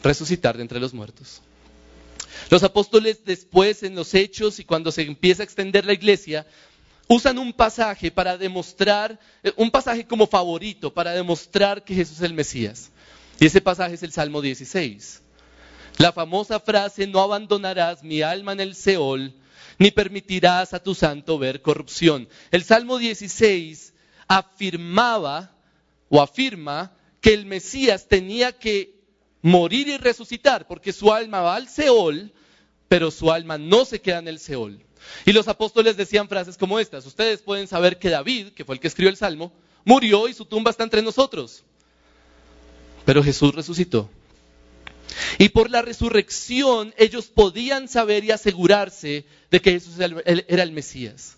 Resucitar 0.03 0.55
de 0.57 0.61
entre 0.61 0.79
los 0.79 0.93
muertos. 0.93 1.41
Los 2.49 2.63
apóstoles 2.63 3.25
después 3.25 3.83
en 3.83 3.95
los 3.95 4.13
hechos 4.13 4.59
y 4.59 4.63
cuando 4.63 4.91
se 4.91 5.01
empieza 5.01 5.41
a 5.41 5.45
extender 5.45 5.85
la 5.85 5.93
iglesia, 5.93 6.45
usan 7.07 7.37
un 7.37 7.53
pasaje 7.53 8.11
para 8.11 8.37
demostrar, 8.37 9.19
eh, 9.43 9.53
un 9.55 9.71
pasaje 9.71 10.05
como 10.05 10.27
favorito 10.27 10.93
para 10.93 11.11
demostrar 11.11 11.83
que 11.83 11.95
Jesús 11.95 12.17
es 12.17 12.23
el 12.23 12.33
Mesías. 12.33 12.91
Y 13.39 13.45
ese 13.45 13.61
pasaje 13.61 13.95
es 13.95 14.03
el 14.03 14.11
Salmo 14.11 14.41
16. 14.41 15.21
La 15.97 16.11
famosa 16.11 16.59
frase, 16.59 17.07
no 17.07 17.21
abandonarás 17.21 18.03
mi 18.03 18.21
alma 18.21 18.51
en 18.51 18.59
el 18.59 18.75
Seol, 18.75 19.33
ni 19.79 19.91
permitirás 19.91 20.73
a 20.73 20.81
tu 20.81 20.93
santo 20.93 21.37
ver 21.37 21.61
corrupción. 21.61 22.27
El 22.51 22.63
Salmo 22.63 22.97
16 22.97 23.93
afirmaba 24.27 25.55
o 26.09 26.21
afirma 26.21 26.93
que 27.21 27.33
el 27.33 27.45
Mesías 27.45 28.07
tenía 28.07 28.51
que 28.51 28.97
morir 29.41 29.87
y 29.87 29.97
resucitar, 29.97 30.67
porque 30.67 30.93
su 30.93 31.11
alma 31.11 31.41
va 31.41 31.55
al 31.55 31.67
Seol, 31.67 32.33
pero 32.87 33.11
su 33.11 33.31
alma 33.31 33.57
no 33.57 33.85
se 33.85 34.01
queda 34.01 34.19
en 34.19 34.27
el 34.27 34.39
Seol. 34.39 34.86
Y 35.25 35.33
los 35.33 35.47
apóstoles 35.47 35.97
decían 35.97 36.27
frases 36.27 36.57
como 36.57 36.79
estas. 36.79 37.05
Ustedes 37.05 37.41
pueden 37.41 37.67
saber 37.67 37.99
que 37.99 38.09
David, 38.09 38.49
que 38.49 38.65
fue 38.65 38.75
el 38.75 38.81
que 38.81 38.87
escribió 38.87 39.09
el 39.09 39.17
Salmo, 39.17 39.51
murió 39.85 40.27
y 40.27 40.33
su 40.33 40.45
tumba 40.45 40.71
está 40.71 40.83
entre 40.83 41.01
nosotros. 41.01 41.63
Pero 43.05 43.23
Jesús 43.23 43.53
resucitó. 43.55 44.09
Y 45.37 45.49
por 45.49 45.69
la 45.69 45.81
resurrección 45.81 46.93
ellos 46.97 47.27
podían 47.27 47.87
saber 47.87 48.23
y 48.23 48.31
asegurarse 48.31 49.25
de 49.49 49.61
que 49.61 49.71
Jesús 49.71 49.95
era 49.99 50.63
el 50.63 50.71
Mesías. 50.71 51.37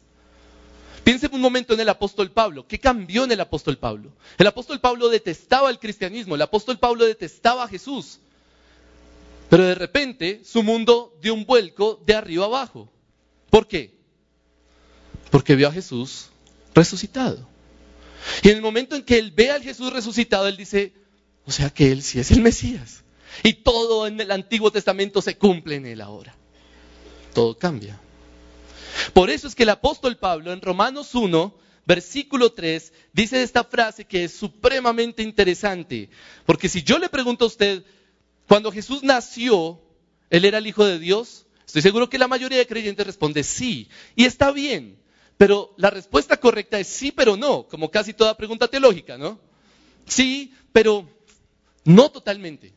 Piensen 1.04 1.34
un 1.34 1.42
momento 1.42 1.74
en 1.74 1.80
el 1.80 1.90
apóstol 1.90 2.32
Pablo. 2.32 2.68
¿Qué 2.68 2.80
cambió 2.80 3.24
en 3.24 3.32
el 3.32 3.40
apóstol 3.40 3.78
Pablo? 3.78 4.12
El 4.38 4.48
apóstol 4.48 4.80
Pablo 4.80 5.10
detestaba 5.10 5.70
el 5.70 5.80
cristianismo, 5.80 6.36
el 6.36 6.42
apóstol 6.42 6.78
Pablo 6.78 7.06
detestaba 7.06 7.64
a 7.64 7.68
Jesús. 7.68 8.20
Pero 9.50 9.64
de 9.64 9.76
repente 9.76 10.42
su 10.46 10.62
mundo 10.62 11.18
dio 11.22 11.34
un 11.34 11.46
vuelco 11.46 12.00
de 12.06 12.14
arriba 12.14 12.46
abajo. 12.46 12.92
¿Por 13.50 13.68
qué? 13.68 13.98
Porque 15.32 15.56
vio 15.56 15.68
a 15.68 15.72
Jesús 15.72 16.30
resucitado. 16.74 17.48
Y 18.44 18.50
en 18.50 18.58
el 18.58 18.62
momento 18.62 18.96
en 18.96 19.04
que 19.04 19.18
él 19.18 19.32
ve 19.32 19.52
al 19.52 19.64
Jesús 19.64 19.92
resucitado, 19.92 20.48
él 20.48 20.58
dice, 20.58 20.94
o 21.46 21.52
sea 21.52 21.70
que 21.70 21.92
él 21.92 22.04
sí 22.04 22.20
es 22.20 22.32
el 22.32 22.42
Mesías. 22.42 23.04
Y 23.44 23.54
todo 23.54 24.08
en 24.08 24.20
el 24.20 24.32
Antiguo 24.32 24.72
Testamento 24.72 25.22
se 25.22 25.38
cumple 25.38 25.76
en 25.76 25.86
él 25.86 26.02
ahora. 26.02 26.36
Todo 27.34 27.58
cambia. 27.58 28.00
Por 29.14 29.30
eso 29.30 29.48
es 29.48 29.56
que 29.56 29.64
el 29.64 29.70
apóstol 29.70 30.18
Pablo 30.18 30.52
en 30.52 30.62
Romanos 30.62 31.16
1, 31.16 31.56
versículo 31.86 32.52
3, 32.52 32.92
dice 33.14 33.42
esta 33.42 33.64
frase 33.64 34.06
que 34.06 34.26
es 34.26 34.34
supremamente 34.34 35.24
interesante. 35.24 36.10
Porque 36.46 36.70
si 36.70 36.84
yo 36.84 37.00
le 37.00 37.10
pregunto 37.10 37.46
a 37.46 37.48
usted, 37.48 37.84
cuando 38.48 38.72
Jesús 38.72 39.04
nació, 39.04 39.82
¿él 40.30 40.46
era 40.46 40.58
el 40.58 40.68
Hijo 40.68 40.86
de 40.86 41.00
Dios? 41.00 41.46
Estoy 41.70 41.84
seguro 41.84 42.10
que 42.10 42.18
la 42.18 42.28
mayoría 42.28 42.58
de 42.58 42.66
creyentes 42.66 43.06
responde 43.06 43.44
sí. 43.44 43.88
Y 44.16 44.26
está 44.26 44.52
bien. 44.52 44.98
Pero 45.38 45.72
la 45.78 45.92
respuesta 45.92 46.38
correcta 46.38 46.80
es 46.80 46.88
sí, 46.88 47.12
pero 47.12 47.38
no, 47.38 47.68
como 47.68 47.92
casi 47.92 48.12
toda 48.12 48.36
pregunta 48.36 48.68
teológica, 48.68 49.20
¿no? 49.20 49.40
Sí, 50.08 50.52
pero 50.74 51.08
no 51.86 52.10
totalmente. 52.10 52.74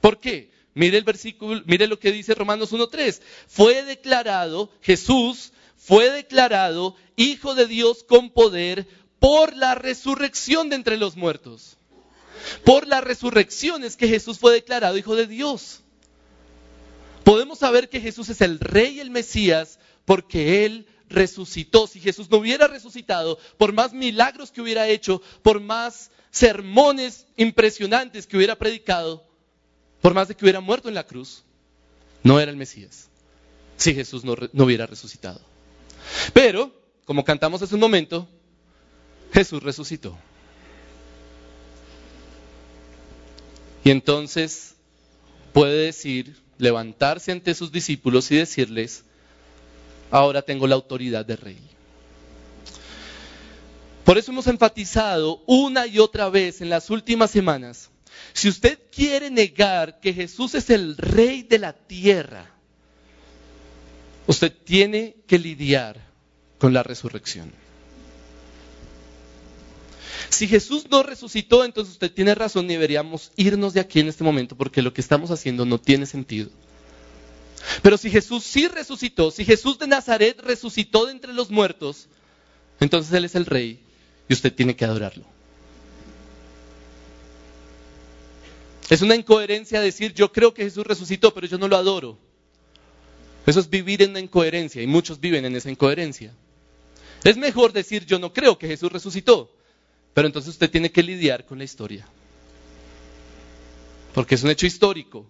¿Por 0.00 0.18
qué? 0.18 0.50
Mire 0.72 0.96
el 0.96 1.04
versículo, 1.04 1.60
mire 1.66 1.86
lo 1.86 1.98
que 1.98 2.10
dice 2.10 2.34
Romanos 2.34 2.72
1.3. 2.72 3.20
Fue 3.48 3.84
declarado, 3.84 4.70
Jesús 4.80 5.52
fue 5.76 6.10
declarado 6.10 6.96
Hijo 7.16 7.54
de 7.54 7.66
Dios 7.66 8.02
con 8.02 8.30
poder 8.30 8.86
por 9.18 9.54
la 9.54 9.74
resurrección 9.74 10.70
de 10.70 10.76
entre 10.76 10.96
los 10.96 11.16
muertos. 11.16 11.76
Por 12.64 12.86
la 12.86 13.02
resurrección 13.02 13.84
es 13.84 13.96
que 13.96 14.08
Jesús 14.08 14.38
fue 14.38 14.54
declarado 14.54 14.96
Hijo 14.96 15.16
de 15.16 15.26
Dios. 15.26 15.82
Podemos 17.24 17.58
saber 17.58 17.88
que 17.88 18.00
Jesús 18.00 18.28
es 18.28 18.40
el 18.40 18.58
Rey 18.58 18.96
y 18.96 19.00
el 19.00 19.10
Mesías 19.10 19.78
porque 20.04 20.64
Él 20.64 20.86
resucitó. 21.08 21.86
Si 21.86 22.00
Jesús 22.00 22.30
no 22.30 22.38
hubiera 22.38 22.66
resucitado, 22.66 23.38
por 23.58 23.72
más 23.72 23.92
milagros 23.92 24.50
que 24.50 24.60
hubiera 24.60 24.88
hecho, 24.88 25.22
por 25.42 25.60
más 25.60 26.10
sermones 26.30 27.26
impresionantes 27.36 28.26
que 28.26 28.36
hubiera 28.36 28.56
predicado, 28.56 29.24
por 30.00 30.14
más 30.14 30.28
de 30.28 30.34
que 30.34 30.44
hubiera 30.44 30.60
muerto 30.60 30.88
en 30.88 30.94
la 30.94 31.06
cruz, 31.06 31.44
no 32.22 32.40
era 32.40 32.50
el 32.50 32.56
Mesías. 32.56 33.08
Si 33.76 33.94
Jesús 33.94 34.24
no, 34.24 34.34
no 34.52 34.64
hubiera 34.64 34.86
resucitado. 34.86 35.40
Pero, 36.32 36.72
como 37.04 37.24
cantamos 37.24 37.62
hace 37.62 37.74
un 37.74 37.80
momento, 37.80 38.28
Jesús 39.32 39.62
resucitó. 39.62 40.16
Y 43.84 43.90
entonces 43.90 44.71
puede 45.52 45.86
decir, 45.86 46.36
levantarse 46.58 47.32
ante 47.32 47.54
sus 47.54 47.72
discípulos 47.72 48.30
y 48.30 48.36
decirles, 48.36 49.04
ahora 50.10 50.42
tengo 50.42 50.66
la 50.66 50.74
autoridad 50.74 51.24
de 51.24 51.36
rey. 51.36 51.58
Por 54.04 54.18
eso 54.18 54.32
hemos 54.32 54.46
enfatizado 54.46 55.42
una 55.46 55.86
y 55.86 55.98
otra 55.98 56.28
vez 56.28 56.60
en 56.60 56.70
las 56.70 56.90
últimas 56.90 57.30
semanas, 57.30 57.90
si 58.32 58.48
usted 58.48 58.78
quiere 58.94 59.30
negar 59.30 60.00
que 60.00 60.12
Jesús 60.12 60.54
es 60.54 60.70
el 60.70 60.96
rey 60.96 61.42
de 61.42 61.58
la 61.58 61.72
tierra, 61.72 62.50
usted 64.26 64.52
tiene 64.64 65.16
que 65.26 65.38
lidiar 65.38 66.00
con 66.58 66.72
la 66.72 66.82
resurrección. 66.82 67.61
Si 70.32 70.48
Jesús 70.48 70.86
no 70.90 71.02
resucitó, 71.02 71.62
entonces 71.62 71.92
usted 71.92 72.10
tiene 72.10 72.34
razón 72.34 72.64
y 72.64 72.68
deberíamos 72.68 73.32
irnos 73.36 73.74
de 73.74 73.80
aquí 73.80 74.00
en 74.00 74.08
este 74.08 74.24
momento 74.24 74.56
porque 74.56 74.80
lo 74.80 74.94
que 74.94 75.02
estamos 75.02 75.30
haciendo 75.30 75.66
no 75.66 75.78
tiene 75.78 76.06
sentido. 76.06 76.48
Pero 77.82 77.98
si 77.98 78.10
Jesús 78.10 78.42
sí 78.42 78.66
resucitó, 78.66 79.30
si 79.30 79.44
Jesús 79.44 79.78
de 79.78 79.86
Nazaret 79.86 80.40
resucitó 80.40 81.04
de 81.04 81.12
entre 81.12 81.34
los 81.34 81.50
muertos, 81.50 82.08
entonces 82.80 83.12
Él 83.12 83.26
es 83.26 83.34
el 83.34 83.44
rey 83.44 83.78
y 84.26 84.32
usted 84.32 84.54
tiene 84.54 84.74
que 84.74 84.86
adorarlo. 84.86 85.26
Es 88.88 89.02
una 89.02 89.14
incoherencia 89.14 89.82
decir 89.82 90.14
yo 90.14 90.32
creo 90.32 90.54
que 90.54 90.64
Jesús 90.64 90.86
resucitó, 90.86 91.34
pero 91.34 91.46
yo 91.46 91.58
no 91.58 91.68
lo 91.68 91.76
adoro. 91.76 92.18
Eso 93.44 93.60
es 93.60 93.68
vivir 93.68 94.00
en 94.00 94.10
una 94.10 94.20
incoherencia 94.20 94.80
y 94.80 94.86
muchos 94.86 95.20
viven 95.20 95.44
en 95.44 95.54
esa 95.56 95.70
incoherencia. 95.70 96.32
Es 97.22 97.36
mejor 97.36 97.74
decir 97.74 98.06
yo 98.06 98.18
no 98.18 98.32
creo 98.32 98.58
que 98.58 98.66
Jesús 98.66 98.90
resucitó, 98.90 99.50
pero 100.14 100.26
entonces 100.26 100.50
usted 100.50 100.70
tiene 100.70 100.90
que 100.90 101.02
lidiar 101.02 101.46
con 101.46 101.58
la 101.58 101.64
historia. 101.64 102.06
Porque 104.14 104.34
es 104.34 104.42
un 104.42 104.50
hecho 104.50 104.66
histórico. 104.66 105.26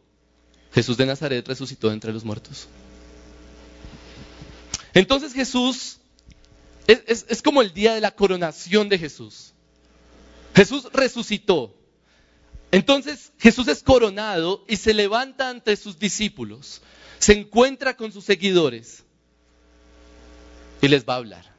Jesús 0.72 0.96
de 0.96 1.06
Nazaret 1.06 1.46
resucitó 1.46 1.92
entre 1.92 2.12
los 2.12 2.24
muertos. 2.24 2.68
Entonces 4.94 5.32
Jesús 5.32 5.98
es, 6.86 7.26
es, 7.28 7.42
como 7.42 7.62
el 7.62 7.72
día 7.72 7.94
de 7.94 8.00
la 8.00 8.10
coronación 8.10 8.88
de 8.88 8.98
Jesús. 8.98 9.52
Jesús 10.54 10.88
resucitó. 10.92 11.74
Entonces 12.70 13.32
Jesús 13.38 13.68
es 13.68 13.82
coronado 13.82 14.64
y 14.66 14.76
se 14.76 14.94
levanta 14.94 15.50
ante 15.50 15.76
sus 15.76 15.98
discípulos, 15.98 16.80
se 17.18 17.34
encuentra 17.34 17.96
con 17.96 18.12
sus 18.12 18.24
seguidores 18.24 19.04
y 20.80 20.88
les 20.88 21.06
va 21.06 21.14
a 21.14 21.18
hablar. 21.18 21.51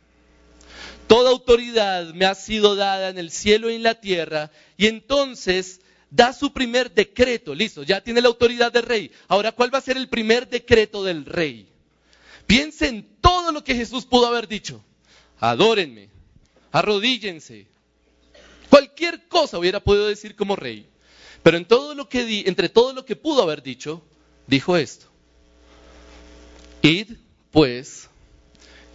Toda 1.07 1.29
autoridad 1.31 2.13
me 2.13 2.25
ha 2.25 2.35
sido 2.35 2.75
dada 2.75 3.09
en 3.09 3.17
el 3.17 3.31
cielo 3.31 3.69
y 3.69 3.75
en 3.75 3.83
la 3.83 3.95
tierra 3.95 4.51
y 4.77 4.87
entonces 4.87 5.81
da 6.09 6.33
su 6.33 6.53
primer 6.53 6.93
decreto, 6.93 7.53
listo, 7.53 7.83
ya 7.83 8.01
tiene 8.01 8.21
la 8.21 8.27
autoridad 8.27 8.71
del 8.71 8.83
rey. 8.83 9.11
Ahora, 9.27 9.51
¿cuál 9.51 9.73
va 9.73 9.79
a 9.79 9.81
ser 9.81 9.97
el 9.97 10.09
primer 10.09 10.47
decreto 10.47 11.03
del 11.03 11.25
rey? 11.25 11.67
Piense 12.47 12.87
en 12.87 13.07
todo 13.21 13.51
lo 13.51 13.63
que 13.63 13.75
Jesús 13.75 14.05
pudo 14.05 14.27
haber 14.27 14.47
dicho 14.47 14.83
adórenme, 15.43 16.09
arrodíllense. 16.71 17.67
Cualquier 18.69 19.27
cosa 19.27 19.59
hubiera 19.59 19.81
podido 19.81 20.07
decir 20.07 20.35
como 20.35 20.55
rey. 20.55 20.87
Pero 21.43 21.57
entre 21.57 22.69
todo 22.69 22.93
lo 22.93 23.05
que 23.05 23.15
pudo 23.17 23.43
haber 23.43 23.61
dicho, 23.61 24.01
dijo 24.47 24.77
esto. 24.77 25.07
Id, 26.81 27.17
pues, 27.51 28.09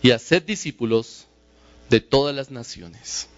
y 0.02 0.10
haced 0.10 0.42
discípulos 0.42 1.26
de 1.90 2.00
todas 2.00 2.34
las 2.34 2.50
naciones. 2.50 3.28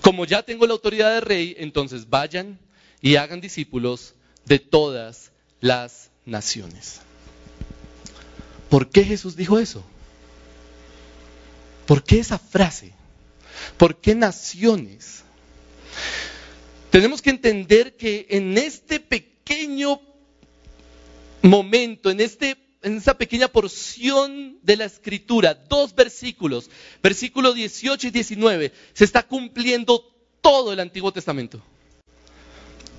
Como 0.00 0.24
ya 0.24 0.42
tengo 0.42 0.66
la 0.66 0.72
autoridad 0.72 1.12
de 1.14 1.20
rey, 1.20 1.54
entonces 1.58 2.08
vayan 2.08 2.58
y 3.00 3.16
hagan 3.16 3.40
discípulos 3.40 4.14
de 4.44 4.58
todas 4.58 5.32
las 5.60 6.10
naciones. 6.24 7.00
¿Por 8.68 8.90
qué 8.90 9.04
Jesús 9.04 9.36
dijo 9.36 9.58
eso? 9.58 9.84
¿Por 11.86 12.02
qué 12.02 12.18
esa 12.18 12.38
frase? 12.38 12.92
¿Por 13.76 14.00
qué 14.00 14.14
naciones? 14.14 15.22
Tenemos 16.90 17.20
que 17.20 17.30
entender 17.30 17.96
que 17.96 18.26
en 18.30 18.56
este 18.56 19.00
pequeño 19.00 20.00
momento, 21.42 22.10
en, 22.10 22.20
este, 22.20 22.56
en 22.84 22.98
esta 22.98 23.16
pequeña 23.16 23.48
porción 23.48 24.58
de 24.62 24.76
la 24.76 24.84
escritura, 24.84 25.54
dos 25.54 25.94
versículos, 25.94 26.70
versículos 27.02 27.54
18 27.54 28.08
y 28.08 28.10
19, 28.10 28.72
se 28.92 29.04
está 29.04 29.22
cumpliendo 29.22 30.12
todo 30.42 30.72
el 30.72 30.80
Antiguo 30.80 31.10
Testamento. 31.10 31.62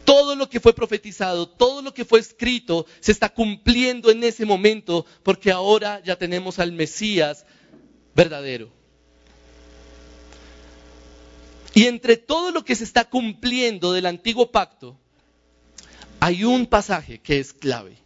Todo 0.04 0.36
lo 0.36 0.50
que 0.50 0.60
fue 0.60 0.74
profetizado, 0.74 1.48
todo 1.48 1.84
lo 1.84 1.93
que 1.93 2.04
fue 2.04 2.19
escrito, 2.19 2.88
se 3.00 3.12
está 3.12 3.30
cumpliendo 3.30 4.10
en 4.10 4.24
ese 4.24 4.45
momento 4.45 5.06
porque 5.21 5.52
ahora 5.52 6.02
ya 6.04 6.15
tenemos 6.15 6.58
al 6.58 6.71
Mesías 6.71 7.45
verdadero. 8.15 8.71
Y 11.76 11.86
entre 11.86 12.17
todo 12.17 12.52
lo 12.52 12.65
que 12.65 12.76
se 12.76 12.84
está 12.84 13.06
cumpliendo 13.06 13.93
del 13.93 14.08
antiguo 14.08 14.52
pacto, 14.52 14.98
hay 16.19 16.43
un 16.43 16.65
pasaje 16.65 17.19
que 17.19 17.39
es 17.39 17.54
clave 17.54 18.05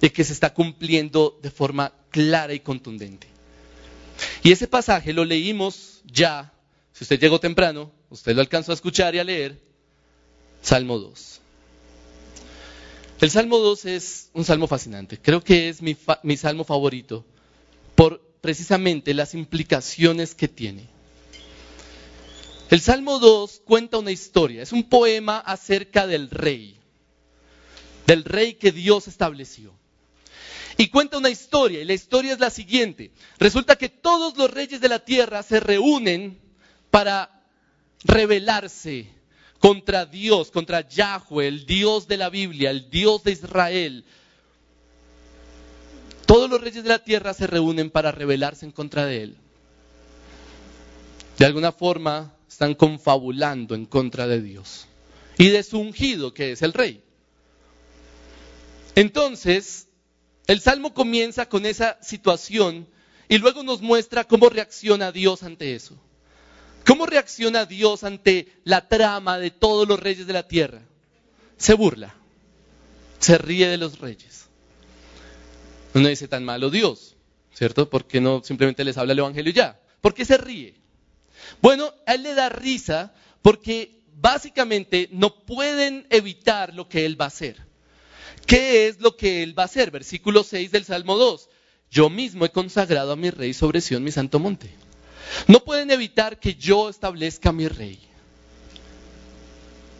y 0.00 0.10
que 0.10 0.24
se 0.24 0.32
está 0.32 0.54
cumpliendo 0.54 1.38
de 1.42 1.50
forma 1.50 1.92
clara 2.10 2.54
y 2.54 2.60
contundente. 2.60 3.26
Y 4.42 4.52
ese 4.52 4.66
pasaje 4.66 5.12
lo 5.12 5.24
leímos 5.24 6.02
ya, 6.04 6.52
si 6.92 7.04
usted 7.04 7.20
llegó 7.20 7.40
temprano, 7.40 7.90
usted 8.08 8.34
lo 8.34 8.40
alcanzó 8.40 8.72
a 8.72 8.74
escuchar 8.74 9.14
y 9.14 9.18
a 9.18 9.24
leer, 9.24 9.60
Salmo 10.62 10.98
2. 10.98 11.40
El 13.20 13.30
Salmo 13.30 13.58
2 13.58 13.84
es 13.84 14.30
un 14.32 14.44
salmo 14.44 14.66
fascinante, 14.66 15.18
creo 15.18 15.42
que 15.42 15.68
es 15.68 15.82
mi, 15.82 15.96
mi 16.22 16.36
salmo 16.38 16.64
favorito 16.64 17.24
por 17.94 18.20
precisamente 18.40 19.12
las 19.12 19.34
implicaciones 19.34 20.34
que 20.34 20.48
tiene. 20.48 20.88
El 22.70 22.80
Salmo 22.80 23.18
2 23.18 23.62
cuenta 23.64 23.98
una 23.98 24.12
historia, 24.12 24.62
es 24.62 24.72
un 24.72 24.88
poema 24.88 25.38
acerca 25.38 26.06
del 26.06 26.30
rey, 26.30 26.78
del 28.06 28.24
rey 28.24 28.54
que 28.54 28.72
Dios 28.72 29.08
estableció. 29.08 29.74
Y 30.76 30.88
cuenta 30.88 31.18
una 31.18 31.30
historia, 31.30 31.80
y 31.80 31.84
la 31.84 31.94
historia 31.94 32.32
es 32.32 32.40
la 32.40 32.50
siguiente. 32.50 33.10
Resulta 33.38 33.76
que 33.76 33.88
todos 33.88 34.36
los 34.36 34.50
reyes 34.50 34.80
de 34.80 34.88
la 34.88 35.00
tierra 35.00 35.42
se 35.42 35.60
reúnen 35.60 36.40
para 36.90 37.44
rebelarse 38.04 39.08
contra 39.58 40.06
Dios, 40.06 40.50
contra 40.50 40.88
Yahweh, 40.88 41.46
el 41.46 41.66
Dios 41.66 42.08
de 42.08 42.16
la 42.16 42.30
Biblia, 42.30 42.70
el 42.70 42.88
Dios 42.88 43.22
de 43.24 43.32
Israel, 43.32 44.04
todos 46.30 46.48
los 46.48 46.60
reyes 46.60 46.84
de 46.84 46.88
la 46.88 47.02
tierra 47.02 47.34
se 47.34 47.48
reúnen 47.48 47.90
para 47.90 48.12
rebelarse 48.12 48.64
en 48.64 48.70
contra 48.70 49.04
de 49.04 49.24
él. 49.24 49.36
De 51.38 51.44
alguna 51.44 51.72
forma 51.72 52.36
están 52.48 52.74
confabulando 52.74 53.74
en 53.74 53.84
contra 53.84 54.28
de 54.28 54.40
Dios 54.40 54.86
y 55.38 55.48
de 55.48 55.64
su 55.64 55.80
ungido, 55.80 56.32
que 56.32 56.52
es 56.52 56.62
el 56.62 56.72
rey. 56.72 57.02
Entonces, 58.94 59.88
el 60.50 60.60
salmo 60.60 60.92
comienza 60.92 61.48
con 61.48 61.64
esa 61.64 61.96
situación 62.02 62.88
y 63.28 63.38
luego 63.38 63.62
nos 63.62 63.82
muestra 63.82 64.24
cómo 64.24 64.48
reacciona 64.48 65.12
Dios 65.12 65.44
ante 65.44 65.76
eso. 65.76 65.96
¿Cómo 66.84 67.06
reacciona 67.06 67.66
Dios 67.66 68.02
ante 68.02 68.52
la 68.64 68.88
trama 68.88 69.38
de 69.38 69.52
todos 69.52 69.86
los 69.86 70.00
reyes 70.00 70.26
de 70.26 70.32
la 70.32 70.48
tierra? 70.48 70.82
Se 71.56 71.74
burla, 71.74 72.16
se 73.20 73.38
ríe 73.38 73.68
de 73.68 73.76
los 73.76 74.00
reyes. 74.00 74.48
Uno 75.94 76.08
dice 76.08 76.26
tan 76.26 76.44
malo 76.44 76.68
Dios, 76.68 77.14
¿cierto? 77.54 77.88
¿Por 77.88 78.08
qué 78.08 78.20
no 78.20 78.42
simplemente 78.42 78.82
les 78.82 78.98
habla 78.98 79.12
el 79.12 79.20
Evangelio 79.20 79.52
ya? 79.52 79.80
¿Por 80.00 80.14
qué 80.14 80.24
se 80.24 80.36
ríe? 80.36 80.74
Bueno, 81.62 81.94
a 82.06 82.14
él 82.14 82.24
le 82.24 82.34
da 82.34 82.48
risa 82.48 83.14
porque 83.40 84.02
básicamente 84.16 85.10
no 85.12 85.44
pueden 85.44 86.08
evitar 86.10 86.74
lo 86.74 86.88
que 86.88 87.06
él 87.06 87.20
va 87.20 87.26
a 87.26 87.28
hacer. 87.28 87.69
¿Qué 88.46 88.88
es 88.88 89.00
lo 89.00 89.16
que 89.16 89.42
él 89.42 89.58
va 89.58 89.64
a 89.64 89.66
hacer? 89.66 89.90
Versículo 89.90 90.42
6 90.42 90.72
del 90.72 90.84
Salmo 90.84 91.16
2. 91.16 91.48
Yo 91.90 92.08
mismo 92.08 92.44
he 92.44 92.50
consagrado 92.50 93.12
a 93.12 93.16
mi 93.16 93.30
rey 93.30 93.52
sobre 93.52 93.80
Sión, 93.80 94.04
mi 94.04 94.12
santo 94.12 94.38
monte. 94.38 94.70
No 95.46 95.60
pueden 95.60 95.90
evitar 95.90 96.38
que 96.38 96.54
yo 96.54 96.88
establezca 96.88 97.50
a 97.50 97.52
mi 97.52 97.68
rey. 97.68 97.98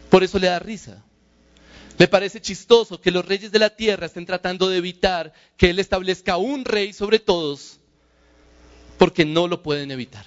Por 0.09 0.23
eso 0.23 0.39
le 0.39 0.47
da 0.47 0.59
risa. 0.59 1.03
Me 1.97 2.07
parece 2.07 2.41
chistoso 2.41 2.99
que 2.99 3.11
los 3.11 3.25
reyes 3.25 3.51
de 3.51 3.59
la 3.59 3.69
tierra 3.69 4.07
estén 4.07 4.25
tratando 4.25 4.69
de 4.69 4.77
evitar 4.77 5.33
que 5.57 5.69
Él 5.69 5.79
establezca 5.79 6.37
un 6.37 6.65
rey 6.65 6.93
sobre 6.93 7.19
todos, 7.19 7.79
porque 8.97 9.23
no 9.23 9.47
lo 9.47 9.61
pueden 9.61 9.91
evitar. 9.91 10.25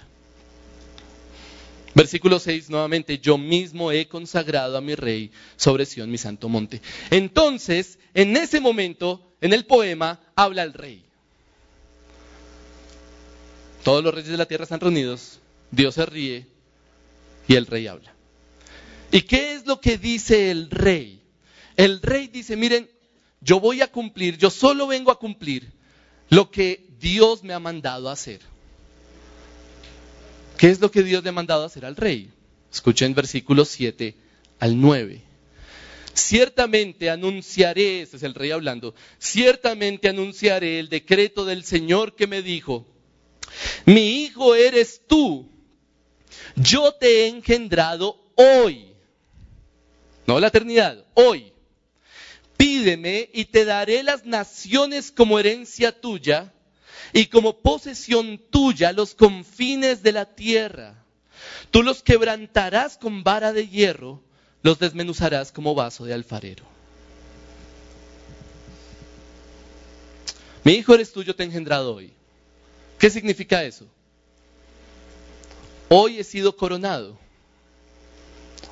Versículo 1.95 2.41
6 2.41 2.71
nuevamente, 2.71 3.19
yo 3.19 3.39
mismo 3.39 3.93
he 3.93 4.09
consagrado 4.09 4.77
a 4.77 4.81
mi 4.81 4.95
rey 4.97 5.31
sobre 5.57 5.87
Sión, 5.87 6.11
mi 6.11 6.19
santo 6.19 6.49
monte. 6.49 6.83
Entonces, 7.11 7.99
en 8.15 8.37
ese 8.37 8.61
momento, 8.61 9.31
en 9.41 9.53
el 9.53 9.65
poema, 9.65 10.21
habla 10.35 10.65
el 10.65 10.73
rey. 10.73 11.05
Todos 13.85 14.03
los 14.03 14.13
reyes 14.13 14.31
de 14.31 14.39
la 14.39 14.47
tierra 14.47 14.65
están 14.65 14.81
reunidos, 14.81 15.39
Dios 15.71 15.95
se 15.95 16.07
ríe 16.07 16.47
y 17.47 17.55
el 17.55 17.67
rey 17.67 17.87
habla. 17.87 18.13
¿Y 19.13 19.23
qué 19.23 19.53
es 19.53 19.67
lo 19.67 19.81
que 19.81 19.99
dice 19.99 20.51
el 20.51 20.71
rey? 20.71 21.23
El 21.77 22.01
rey 22.03 22.27
dice, 22.27 22.57
miren, 22.57 22.91
yo 23.41 23.61
voy 23.61 23.83
a 23.83 23.93
cumplir, 23.93 24.39
yo 24.39 24.51
solo 24.51 24.87
vengo 24.87 25.13
a 25.13 25.19
cumplir 25.19 25.71
lo 26.31 26.51
que 26.51 26.89
Dios 26.99 27.45
me 27.45 27.53
ha 27.53 27.61
mandado 27.61 28.09
a 28.09 28.13
hacer. 28.13 28.41
¿Qué 30.65 30.71
es 30.71 30.81
lo 30.81 30.91
que 30.91 31.03
Dios 31.03 31.23
le 31.23 31.29
ha 31.29 31.33
mandado 31.33 31.63
hacer 31.63 31.85
al 31.85 31.95
rey? 31.95 32.31
Escuchen 32.73 33.15
versículos 33.15 33.69
7 33.69 34.15
al 34.61 34.81
9. 34.81 35.21
Ciertamente 36.15 37.11
anunciaré, 37.11 38.01
ese 38.01 38.17
es 38.17 38.23
el 38.23 38.33
rey 38.33 38.51
hablando, 38.51 38.95
ciertamente 39.19 40.09
anunciaré 40.09 40.79
el 40.81 40.89
decreto 40.89 41.45
del 41.45 41.65
Señor 41.65 42.17
que 42.17 42.27
me 42.27 42.41
dijo, 42.41 42.87
mi 43.85 44.23
hijo 44.23 44.55
eres 44.55 45.03
tú, 45.07 45.51
yo 46.57 46.93
te 46.93 47.09
he 47.09 47.29
engendrado 47.29 48.33
hoy, 48.35 48.87
no 50.27 50.41
la 50.41 50.47
eternidad, 50.47 51.05
hoy. 51.13 51.53
Pídeme 52.57 53.29
y 53.35 53.45
te 53.45 53.67
daré 53.67 54.03
las 54.03 54.25
naciones 54.25 55.13
como 55.13 55.39
herencia 55.39 55.93
tuya 55.93 56.55
y 57.15 57.27
como 57.27 57.61
posesión 57.61 58.39
tuya 58.51 58.93
los 58.93 59.15
confines 59.15 60.03
de 60.03 60.13
la 60.13 60.35
tierra. 60.35 61.05
Tú 61.71 61.85
los 61.85 62.03
quebrantarás 62.03 62.99
con 62.99 63.23
vara 63.23 63.53
de 63.53 63.69
hierro 63.69 64.21
los 64.63 64.79
desmenuzarás 64.79 65.53
como 65.53 65.75
vaso 65.75 66.05
de 66.05 66.13
alfarero. 66.13 66.65
Mi 70.65 70.73
hijo 70.73 70.95
eres 70.95 71.13
tú, 71.13 71.23
yo 71.23 71.37
te 71.37 71.45
he 71.45 71.47
engendrado 71.47 71.95
hoy. 71.95 72.13
¿Qué 72.99 73.11
significa 73.11 73.63
eso? 73.63 73.87
Hoy 75.91 76.19
he 76.19 76.25
sido 76.25 76.57
coronado. 76.57 77.17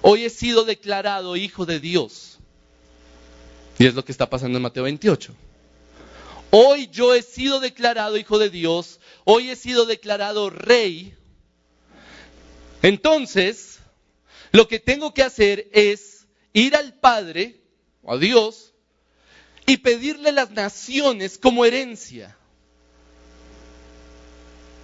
Hoy 0.01 0.25
he 0.25 0.31
sido 0.31 0.65
declarado 0.65 1.37
hijo 1.37 1.65
de 1.65 1.79
Dios. 1.79 2.39
Y 3.79 3.87
es 3.87 3.95
lo 3.95 4.05
que 4.05 4.11
está 4.11 4.29
pasando 4.29 4.57
en 4.57 4.63
Mateo 4.63 4.85
28. 4.85 5.33
Hoy 6.55 6.89
yo 6.89 7.15
he 7.15 7.23
sido 7.23 7.61
declarado 7.61 8.19
hijo 8.19 8.39
de 8.39 8.51
Dios. 8.51 9.01
Hoy 9.25 9.49
he 9.49 9.57
sido 9.57 9.87
declarado 9.87 10.51
rey. 10.51 11.17
Entonces, 12.83 13.79
lo 14.53 14.69
que 14.69 14.79
tengo 14.79 15.15
que 15.15 15.23
hacer 15.23 15.71
es 15.73 16.27
ir 16.53 16.77
al 16.77 16.93
Padre, 16.93 17.63
o 18.03 18.13
a 18.13 18.19
Dios, 18.19 18.75
y 19.65 19.79
pedirle 19.79 20.31
las 20.31 20.51
naciones 20.51 21.39
como 21.39 21.65
herencia. 21.65 22.37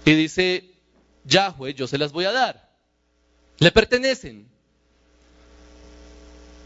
Y 0.06 0.14
dice, 0.14 0.72
Yahweh, 1.24 1.74
yo 1.74 1.86
se 1.86 1.98
las 1.98 2.12
voy 2.12 2.24
a 2.24 2.32
dar. 2.32 2.72
Le 3.58 3.70
pertenecen. 3.72 4.48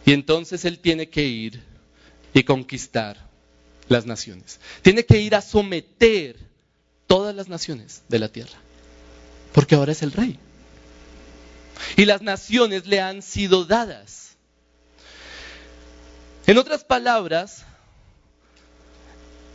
Y 0.06 0.12
entonces 0.12 0.64
él 0.64 0.78
tiene 0.78 1.10
que 1.10 1.24
ir 1.24 1.60
y 2.32 2.44
conquistar 2.44 3.31
las 3.88 4.06
naciones. 4.06 4.60
Tiene 4.82 5.04
que 5.04 5.20
ir 5.20 5.34
a 5.34 5.42
someter 5.42 6.36
todas 7.06 7.34
las 7.34 7.48
naciones 7.48 8.02
de 8.08 8.18
la 8.18 8.28
tierra. 8.28 8.58
Porque 9.52 9.74
ahora 9.74 9.92
es 9.92 10.02
el 10.02 10.12
rey 10.12 10.38
y 11.96 12.04
las 12.04 12.22
naciones 12.22 12.86
le 12.86 13.00
han 13.00 13.22
sido 13.22 13.64
dadas. 13.64 14.36
En 16.46 16.58
otras 16.58 16.84
palabras, 16.84 17.64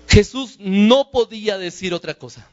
Jesús 0.07 0.57
no 0.59 1.11
podía 1.11 1.57
decir 1.57 1.93
otra 1.93 2.13
cosa. 2.13 2.47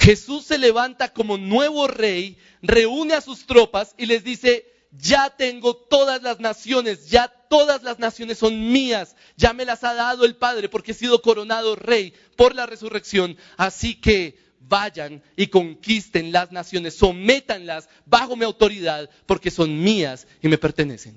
Jesús 0.00 0.44
se 0.44 0.58
levanta 0.58 1.12
como 1.12 1.36
nuevo 1.36 1.88
rey, 1.88 2.38
reúne 2.62 3.14
a 3.14 3.20
sus 3.20 3.46
tropas 3.46 3.94
y 3.98 4.06
les 4.06 4.22
dice, 4.22 4.72
ya 4.92 5.30
tengo 5.30 5.74
todas 5.74 6.22
las 6.22 6.38
naciones, 6.38 7.08
ya 7.08 7.28
todas 7.48 7.82
las 7.82 7.98
naciones 7.98 8.38
son 8.38 8.72
mías, 8.72 9.16
ya 9.36 9.52
me 9.52 9.64
las 9.64 9.84
ha 9.84 9.94
dado 9.94 10.24
el 10.24 10.36
Padre 10.36 10.68
porque 10.68 10.92
he 10.92 10.94
sido 10.94 11.22
coronado 11.22 11.76
rey 11.76 12.12
por 12.36 12.54
la 12.54 12.66
resurrección, 12.66 13.36
así 13.56 13.94
que 13.94 14.38
vayan 14.60 15.22
y 15.36 15.48
conquisten 15.48 16.32
las 16.32 16.52
naciones, 16.52 16.94
sométanlas 16.94 17.88
bajo 18.04 18.36
mi 18.36 18.44
autoridad, 18.44 19.08
porque 19.26 19.50
son 19.50 19.82
mías 19.82 20.26
y 20.42 20.48
me 20.48 20.58
pertenecen. 20.58 21.14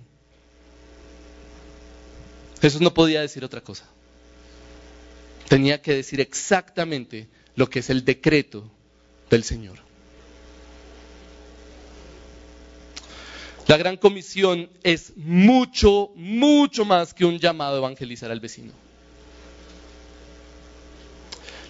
Jesús 2.62 2.82
no 2.82 2.94
podía 2.94 3.22
decir 3.22 3.44
otra 3.44 3.62
cosa. 3.62 3.86
Tenía 5.48 5.82
que 5.82 5.94
decir 5.94 6.22
exactamente 6.22 7.28
lo 7.56 7.70
que 7.70 7.80
es 7.80 7.90
el 7.90 8.06
decreto 8.06 8.70
del 9.30 9.44
Señor. 9.44 9.89
La 13.70 13.78
gran 13.78 13.98
comisión 13.98 14.68
es 14.82 15.14
mucho, 15.16 16.10
mucho 16.16 16.86
más 16.86 17.14
que 17.14 17.24
un 17.24 17.38
llamado 17.38 17.76
a 17.76 17.78
evangelizar 17.78 18.32
al 18.32 18.40
vecino. 18.40 18.74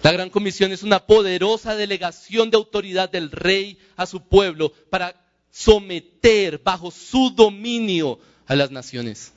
La 0.02 0.10
Gran 0.10 0.30
Comisión 0.30 0.72
es 0.72 0.82
una 0.82 1.00
poderosa 1.00 1.76
delegación 1.76 2.50
de 2.50 2.56
autoridad 2.56 3.10
del 3.10 3.30
rey 3.30 3.76
a 3.98 4.06
su 4.06 4.22
pueblo 4.22 4.72
para 4.88 5.14
someter 5.50 6.62
bajo 6.64 6.90
su 6.90 7.34
dominio 7.36 8.18
a 8.46 8.54
las 8.56 8.70
naciones. 8.70 9.34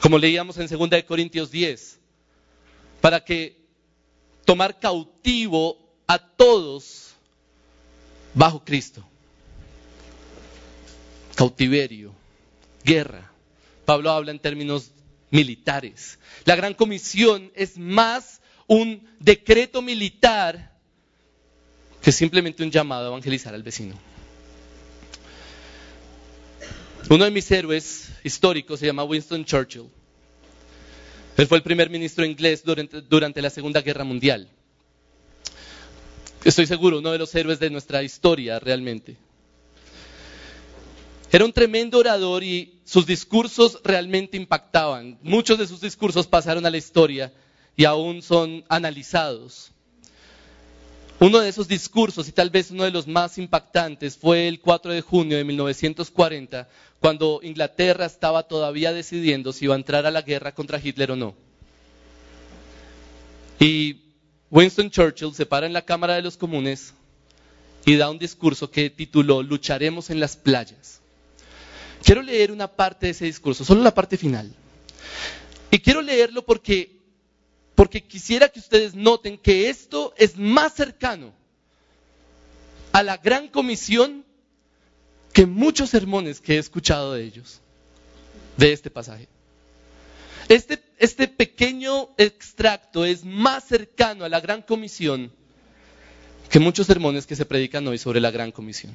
Como 0.00 0.16
leíamos 0.16 0.56
en 0.56 0.68
2 0.68 1.02
Corintios 1.06 1.50
10, 1.50 1.98
para 3.02 3.22
que 3.22 3.66
tomar 4.46 4.80
cautivo 4.80 5.76
a 6.06 6.18
todos 6.18 7.10
bajo 8.32 8.64
Cristo. 8.64 9.06
Cautiverio, 11.34 12.14
guerra. 12.84 13.30
Pablo 13.84 14.10
habla 14.10 14.30
en 14.30 14.38
términos 14.38 14.92
militares. 15.30 16.18
La 16.44 16.56
gran 16.56 16.74
comisión 16.74 17.50
es 17.54 17.76
más 17.78 18.40
un 18.66 19.06
decreto 19.18 19.82
militar 19.82 20.72
que 22.00 22.12
simplemente 22.12 22.62
un 22.62 22.70
llamado 22.70 23.06
a 23.06 23.08
evangelizar 23.08 23.54
al 23.54 23.62
vecino. 23.62 23.98
Uno 27.08 27.24
de 27.24 27.30
mis 27.30 27.50
héroes 27.50 28.10
históricos 28.24 28.80
se 28.80 28.86
llama 28.86 29.04
Winston 29.04 29.44
Churchill. 29.44 29.88
Él 31.36 31.46
fue 31.46 31.58
el 31.58 31.62
primer 31.62 31.90
ministro 31.90 32.24
inglés 32.24 32.62
durante, 32.64 33.00
durante, 33.00 33.42
la 33.42 33.50
Segunda 33.50 33.80
Guerra 33.80 34.04
Mundial. 34.04 34.48
Estoy 36.44 36.66
seguro, 36.66 36.98
uno 36.98 37.10
de 37.10 37.18
los 37.18 37.34
héroes 37.34 37.58
de 37.58 37.70
nuestra 37.70 38.02
historia 38.02 38.58
realmente. 38.58 39.16
Era 41.32 41.46
un 41.46 41.52
tremendo 41.54 41.98
orador 41.98 42.44
y 42.44 42.78
sus 42.84 43.06
discursos 43.06 43.80
realmente 43.82 44.36
impactaban. 44.36 45.18
Muchos 45.22 45.58
de 45.58 45.66
sus 45.66 45.80
discursos 45.80 46.26
pasaron 46.26 46.66
a 46.66 46.70
la 46.70 46.76
historia 46.76 47.32
y 47.74 47.86
aún 47.86 48.20
son 48.20 48.62
analizados. 48.68 49.72
Uno 51.20 51.38
de 51.38 51.48
esos 51.48 51.68
discursos, 51.68 52.28
y 52.28 52.32
tal 52.32 52.50
vez 52.50 52.70
uno 52.70 52.84
de 52.84 52.90
los 52.90 53.06
más 53.06 53.38
impactantes, 53.38 54.18
fue 54.18 54.46
el 54.46 54.60
4 54.60 54.92
de 54.92 55.00
junio 55.00 55.38
de 55.38 55.44
1940, 55.44 56.68
cuando 57.00 57.40
Inglaterra 57.42 58.04
estaba 58.04 58.42
todavía 58.42 58.92
decidiendo 58.92 59.54
si 59.54 59.64
iba 59.64 59.74
a 59.74 59.78
entrar 59.78 60.04
a 60.04 60.10
la 60.10 60.20
guerra 60.20 60.52
contra 60.52 60.80
Hitler 60.84 61.12
o 61.12 61.16
no. 61.16 61.34
Y 63.58 64.02
Winston 64.50 64.90
Churchill 64.90 65.32
se 65.32 65.46
para 65.46 65.66
en 65.66 65.72
la 65.72 65.82
Cámara 65.86 66.14
de 66.14 66.22
los 66.22 66.36
Comunes 66.36 66.92
y 67.86 67.96
da 67.96 68.10
un 68.10 68.18
discurso 68.18 68.70
que 68.70 68.90
tituló 68.90 69.42
Lucharemos 69.42 70.10
en 70.10 70.20
las 70.20 70.36
playas. 70.36 71.01
Quiero 72.02 72.22
leer 72.22 72.50
una 72.52 72.68
parte 72.68 73.06
de 73.06 73.12
ese 73.12 73.24
discurso, 73.26 73.64
solo 73.64 73.82
la 73.82 73.94
parte 73.94 74.16
final. 74.16 74.52
Y 75.70 75.78
quiero 75.78 76.02
leerlo 76.02 76.44
porque 76.44 77.02
porque 77.74 78.02
quisiera 78.02 78.48
que 78.48 78.60
ustedes 78.60 78.94
noten 78.94 79.38
que 79.38 79.68
esto 79.70 80.12
es 80.16 80.36
más 80.36 80.74
cercano 80.74 81.32
a 82.92 83.02
la 83.02 83.16
gran 83.16 83.48
comisión 83.48 84.24
que 85.32 85.46
muchos 85.46 85.90
sermones 85.90 86.40
que 86.40 86.56
he 86.56 86.58
escuchado 86.58 87.14
de 87.14 87.24
ellos, 87.24 87.60
de 88.56 88.72
este 88.72 88.90
pasaje. 88.90 89.26
Este, 90.48 90.82
este 90.98 91.28
pequeño 91.28 92.10
extracto 92.18 93.04
es 93.04 93.24
más 93.24 93.64
cercano 93.64 94.24
a 94.24 94.28
la 94.28 94.40
gran 94.40 94.60
comisión 94.60 95.32
que 96.50 96.60
muchos 96.60 96.86
sermones 96.86 97.26
que 97.26 97.36
se 97.36 97.46
predican 97.46 97.88
hoy 97.88 97.96
sobre 97.96 98.20
la 98.20 98.30
gran 98.30 98.52
comisión. 98.52 98.92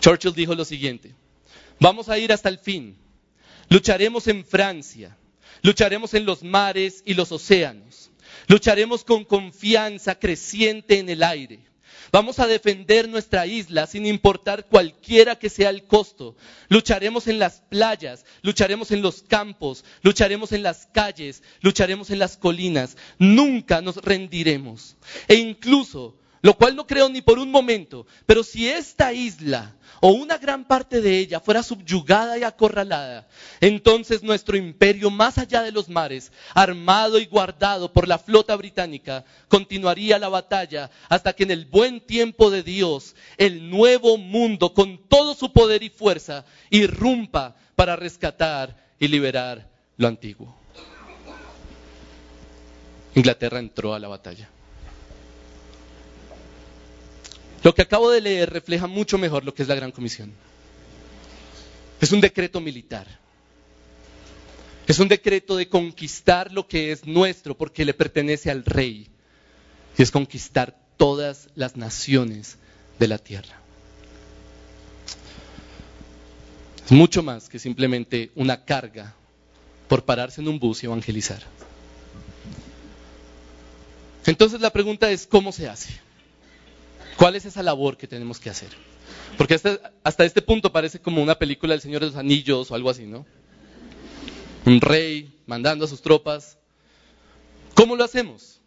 Churchill 0.00 0.34
dijo 0.34 0.54
lo 0.54 0.66
siguiente, 0.66 1.14
vamos 1.80 2.08
a 2.08 2.18
ir 2.18 2.32
hasta 2.32 2.48
el 2.48 2.58
fin, 2.58 2.96
lucharemos 3.68 4.26
en 4.28 4.44
Francia, 4.44 5.16
Lucharemos 5.62 6.14
en 6.14 6.24
los 6.24 6.42
mares 6.42 7.02
y 7.04 7.14
los 7.14 7.32
océanos. 7.32 8.10
Lucharemos 8.46 9.04
con 9.04 9.24
confianza 9.24 10.18
creciente 10.18 10.98
en 10.98 11.08
el 11.08 11.22
aire. 11.22 11.60
Vamos 12.10 12.38
a 12.38 12.46
defender 12.46 13.06
nuestra 13.06 13.46
isla 13.46 13.86
sin 13.86 14.06
importar 14.06 14.64
cualquiera 14.66 15.36
que 15.36 15.50
sea 15.50 15.68
el 15.68 15.84
costo. 15.84 16.36
Lucharemos 16.68 17.26
en 17.26 17.38
las 17.38 17.60
playas, 17.68 18.24
lucharemos 18.40 18.92
en 18.92 19.02
los 19.02 19.22
campos, 19.22 19.84
lucharemos 20.02 20.52
en 20.52 20.62
las 20.62 20.86
calles, 20.86 21.42
lucharemos 21.60 22.08
en 22.08 22.18
las 22.18 22.38
colinas. 22.38 22.96
Nunca 23.18 23.82
nos 23.82 23.96
rendiremos. 23.96 24.96
E 25.26 25.34
incluso 25.34 26.16
lo 26.42 26.54
cual 26.54 26.76
no 26.76 26.86
creo 26.86 27.08
ni 27.08 27.22
por 27.22 27.38
un 27.38 27.50
momento, 27.50 28.06
pero 28.26 28.42
si 28.42 28.68
esta 28.68 29.12
isla 29.12 29.74
o 30.00 30.10
una 30.10 30.38
gran 30.38 30.64
parte 30.64 31.00
de 31.00 31.18
ella 31.18 31.40
fuera 31.40 31.62
subyugada 31.62 32.38
y 32.38 32.44
acorralada, 32.44 33.28
entonces 33.60 34.22
nuestro 34.22 34.56
imperio 34.56 35.10
más 35.10 35.38
allá 35.38 35.62
de 35.62 35.72
los 35.72 35.88
mares, 35.88 36.32
armado 36.54 37.18
y 37.18 37.26
guardado 37.26 37.92
por 37.92 38.06
la 38.06 38.18
flota 38.18 38.54
británica, 38.56 39.24
continuaría 39.48 40.18
la 40.18 40.28
batalla 40.28 40.90
hasta 41.08 41.32
que 41.32 41.42
en 41.42 41.50
el 41.50 41.66
buen 41.66 42.00
tiempo 42.00 42.50
de 42.50 42.62
Dios 42.62 43.14
el 43.36 43.70
nuevo 43.70 44.16
mundo 44.16 44.74
con 44.74 44.98
todo 45.08 45.34
su 45.34 45.52
poder 45.52 45.82
y 45.82 45.90
fuerza 45.90 46.44
irrumpa 46.70 47.56
para 47.74 47.96
rescatar 47.96 48.76
y 48.98 49.08
liberar 49.08 49.68
lo 49.96 50.08
antiguo. 50.08 50.56
Inglaterra 53.14 53.58
entró 53.58 53.94
a 53.94 53.98
la 53.98 54.08
batalla. 54.08 54.48
Lo 57.62 57.74
que 57.74 57.82
acabo 57.82 58.10
de 58.10 58.20
leer 58.20 58.50
refleja 58.50 58.86
mucho 58.86 59.18
mejor 59.18 59.44
lo 59.44 59.54
que 59.54 59.62
es 59.62 59.68
la 59.68 59.74
Gran 59.74 59.90
Comisión. 59.90 60.32
Es 62.00 62.12
un 62.12 62.20
decreto 62.20 62.60
militar. 62.60 63.06
Es 64.86 64.98
un 64.98 65.08
decreto 65.08 65.56
de 65.56 65.68
conquistar 65.68 66.52
lo 66.52 66.66
que 66.66 66.92
es 66.92 67.06
nuestro 67.06 67.56
porque 67.56 67.84
le 67.84 67.94
pertenece 67.94 68.50
al 68.50 68.64
rey. 68.64 69.08
Y 69.96 70.02
es 70.02 70.10
conquistar 70.10 70.78
todas 70.96 71.48
las 71.56 71.76
naciones 71.76 72.56
de 72.98 73.08
la 73.08 73.18
tierra. 73.18 73.60
Es 76.84 76.92
mucho 76.92 77.22
más 77.22 77.48
que 77.48 77.58
simplemente 77.58 78.30
una 78.34 78.64
carga 78.64 79.14
por 79.88 80.04
pararse 80.04 80.40
en 80.40 80.48
un 80.48 80.58
bus 80.58 80.82
y 80.82 80.86
evangelizar. 80.86 81.42
Entonces 84.24 84.60
la 84.60 84.70
pregunta 84.70 85.10
es, 85.10 85.26
¿cómo 85.26 85.52
se 85.52 85.68
hace? 85.68 86.07
¿Cuál 87.18 87.34
es 87.34 87.44
esa 87.44 87.64
labor 87.64 87.96
que 87.96 88.06
tenemos 88.06 88.38
que 88.38 88.48
hacer? 88.48 88.68
Porque 89.36 89.54
hasta, 89.54 90.24
este 90.24 90.40
punto 90.40 90.70
parece 90.70 91.00
como 91.00 91.20
una 91.20 91.36
película 91.36 91.72
del 91.74 91.80
Señor 91.80 92.00
de 92.00 92.06
los 92.06 92.16
Anillos 92.16 92.70
o 92.70 92.76
algo 92.76 92.90
así, 92.90 93.06
¿no? 93.06 93.26
Un 94.64 94.80
rey 94.80 95.36
mandando 95.44 95.84
a 95.84 95.88
sus 95.88 96.00
tropas. 96.00 96.58
¿Cómo 97.74 97.96
lo 97.96 98.04
hacemos? 98.04 98.60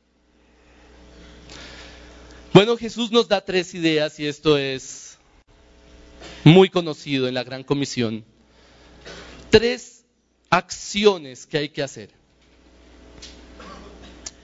Bueno, 2.51 2.75
Jesús 2.75 3.09
nos 3.09 3.29
da 3.29 3.39
tres 3.39 3.73
ideas 3.73 4.19
y 4.19 4.27
esto 4.27 4.57
es 4.57 5.17
muy 6.43 6.67
conocido 6.67 7.29
en 7.29 7.35
la 7.35 7.45
Gran 7.45 7.63
Comisión. 7.63 8.25
Tres 9.49 10.03
acciones 10.49 11.45
que 11.45 11.57
hay 11.57 11.69
que 11.69 11.83
hacer. 11.83 12.09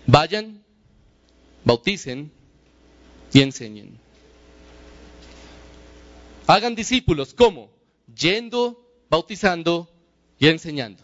Vayan, 0.06 0.64
bauticen, 1.66 2.32
y 3.38 3.42
enseñen. 3.42 4.00
Hagan 6.48 6.74
discípulos, 6.74 7.36
¿cómo? 7.36 7.70
Yendo, 8.16 8.84
bautizando 9.12 9.88
y 10.40 10.48
enseñando. 10.48 11.04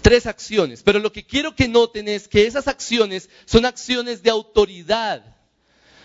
Tres 0.00 0.26
acciones, 0.26 0.82
pero 0.82 1.00
lo 1.00 1.12
que 1.12 1.26
quiero 1.26 1.54
que 1.54 1.68
noten 1.68 2.08
es 2.08 2.28
que 2.28 2.46
esas 2.46 2.66
acciones 2.66 3.28
son 3.44 3.66
acciones 3.66 4.22
de 4.22 4.30
autoridad. 4.30 5.36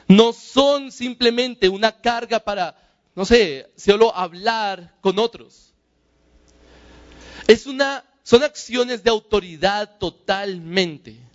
No 0.09 0.33
son 0.33 0.91
simplemente 0.91 1.69
una 1.69 2.01
carga 2.01 2.41
para, 2.41 2.75
no 3.15 3.23
sé, 3.23 3.71
solo 3.77 4.13
hablar 4.13 4.93
con 4.99 5.19
otros. 5.19 5.73
Es 7.47 7.65
una, 7.65 8.03
son 8.23 8.43
acciones 8.43 9.03
de 9.03 9.09
autoridad 9.09 9.99
totalmente 9.99 11.26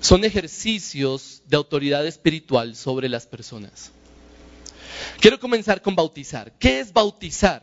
son 0.00 0.24
ejercicios 0.24 1.42
de 1.46 1.56
autoridad 1.56 2.06
espiritual 2.06 2.74
sobre 2.74 3.08
las 3.08 3.26
personas. 3.26 3.92
Quiero 5.20 5.38
comenzar 5.38 5.82
con 5.82 5.94
bautizar. 5.94 6.52
¿Qué 6.58 6.80
es 6.80 6.92
bautizar? 6.92 7.62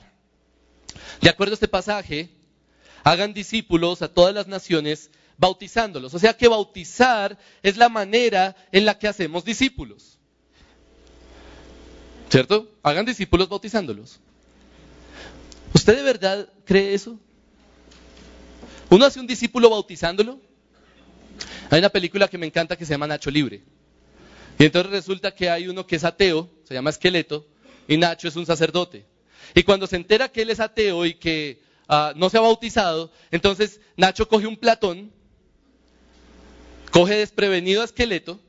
De 1.22 1.30
acuerdo 1.30 1.54
a 1.54 1.56
este 1.56 1.68
pasaje, 1.68 2.30
hagan 3.04 3.34
discípulos 3.34 4.02
a 4.02 4.08
todas 4.08 4.34
las 4.34 4.48
naciones 4.48 5.10
bautizándolos. 5.38 6.14
O 6.14 6.20
sea 6.20 6.36
que 6.36 6.48
bautizar 6.48 7.38
es 7.64 7.78
la 7.78 7.90
manera 7.90 8.56
en 8.72 8.86
la 8.86 8.98
que 8.98 9.08
hacemos 9.08 9.44
discípulos. 9.44 10.20
¿Cierto? 12.30 12.70
Hagan 12.84 13.06
discípulos 13.06 13.50
bautizándolos. 13.50 14.20
¿Usted 15.74 15.96
de 15.96 16.04
verdad 16.04 16.50
cree 16.66 16.94
eso? 16.94 17.20
¿Uno 18.90 19.06
hace 19.06 19.20
un 19.20 19.28
discípulo 19.28 19.70
bautizándolo? 19.70 20.40
Hay 21.70 21.80
una 21.80 21.90
película 21.90 22.28
que 22.28 22.38
me 22.38 22.46
encanta 22.46 22.78
que 22.78 22.86
se 22.86 22.94
llama 22.94 23.08
Nacho 23.08 23.30
Libre. 23.30 23.62
Y 24.60 24.66
entonces 24.66 24.92
resulta 24.92 25.36
que 25.36 25.50
hay 25.50 25.68
uno 25.68 25.86
que 25.86 25.98
es 25.98 26.04
ateo, 26.04 26.50
se 26.64 26.74
llama 26.74 26.90
Esqueleto, 26.90 27.46
y 27.88 27.98
Nacho 27.98 28.28
es 28.28 28.36
un 28.36 28.46
sacerdote. 28.46 29.06
Y 29.54 29.64
cuando 29.64 29.88
se 29.88 29.96
entera 29.96 30.30
que 30.30 30.42
él 30.42 30.50
es 30.50 30.60
ateo 30.60 31.06
y 31.06 31.14
que 31.16 31.62
ah, 31.88 32.14
no 32.16 32.30
se 32.30 32.38
ha 32.38 32.42
bautizado, 32.42 33.12
entonces 33.32 33.80
Nacho 33.96 34.28
coge 34.28 34.48
un 34.48 34.58
platón, 34.58 35.12
coge 36.92 37.16
desprevenido 37.16 37.82
a 37.82 37.86
Esqueleto, 37.86 38.40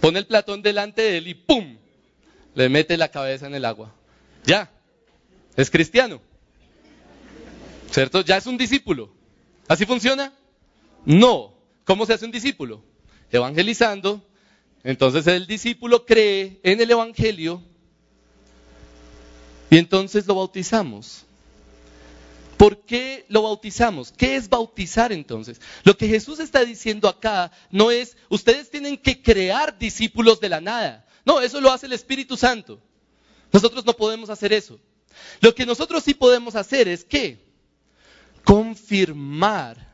pone 0.00 0.18
el 0.18 0.26
platón 0.26 0.62
delante 0.62 1.02
de 1.02 1.18
él 1.18 1.28
y 1.28 1.34
¡pum! 1.34 1.76
Le 2.54 2.68
mete 2.68 2.96
la 2.96 3.08
cabeza 3.08 3.46
en 3.46 3.54
el 3.54 3.64
agua. 3.64 3.94
Ya, 4.44 4.70
es 5.56 5.70
cristiano. 5.70 6.20
¿Cierto? 7.90 8.22
Ya 8.22 8.36
es 8.36 8.46
un 8.46 8.58
discípulo. 8.58 9.10
¿Así 9.66 9.86
funciona? 9.86 10.32
No. 11.04 11.57
¿Cómo 11.88 12.04
se 12.04 12.12
hace 12.12 12.26
un 12.26 12.30
discípulo? 12.30 12.84
Evangelizando. 13.32 14.22
Entonces 14.84 15.26
el 15.26 15.46
discípulo 15.46 16.04
cree 16.04 16.60
en 16.62 16.82
el 16.82 16.90
Evangelio 16.90 17.62
y 19.70 19.78
entonces 19.78 20.26
lo 20.26 20.34
bautizamos. 20.34 21.24
¿Por 22.58 22.82
qué 22.82 23.24
lo 23.30 23.40
bautizamos? 23.40 24.12
¿Qué 24.12 24.36
es 24.36 24.50
bautizar 24.50 25.12
entonces? 25.12 25.62
Lo 25.82 25.96
que 25.96 26.08
Jesús 26.08 26.40
está 26.40 26.62
diciendo 26.62 27.08
acá 27.08 27.52
no 27.70 27.90
es, 27.90 28.18
ustedes 28.28 28.68
tienen 28.68 28.98
que 28.98 29.22
crear 29.22 29.78
discípulos 29.78 30.40
de 30.40 30.50
la 30.50 30.60
nada. 30.60 31.06
No, 31.24 31.40
eso 31.40 31.58
lo 31.58 31.72
hace 31.72 31.86
el 31.86 31.94
Espíritu 31.94 32.36
Santo. 32.36 32.78
Nosotros 33.50 33.86
no 33.86 33.94
podemos 33.94 34.28
hacer 34.28 34.52
eso. 34.52 34.78
Lo 35.40 35.54
que 35.54 35.64
nosotros 35.64 36.04
sí 36.04 36.12
podemos 36.12 36.54
hacer 36.54 36.86
es 36.86 37.02
que 37.02 37.42
confirmar 38.44 39.87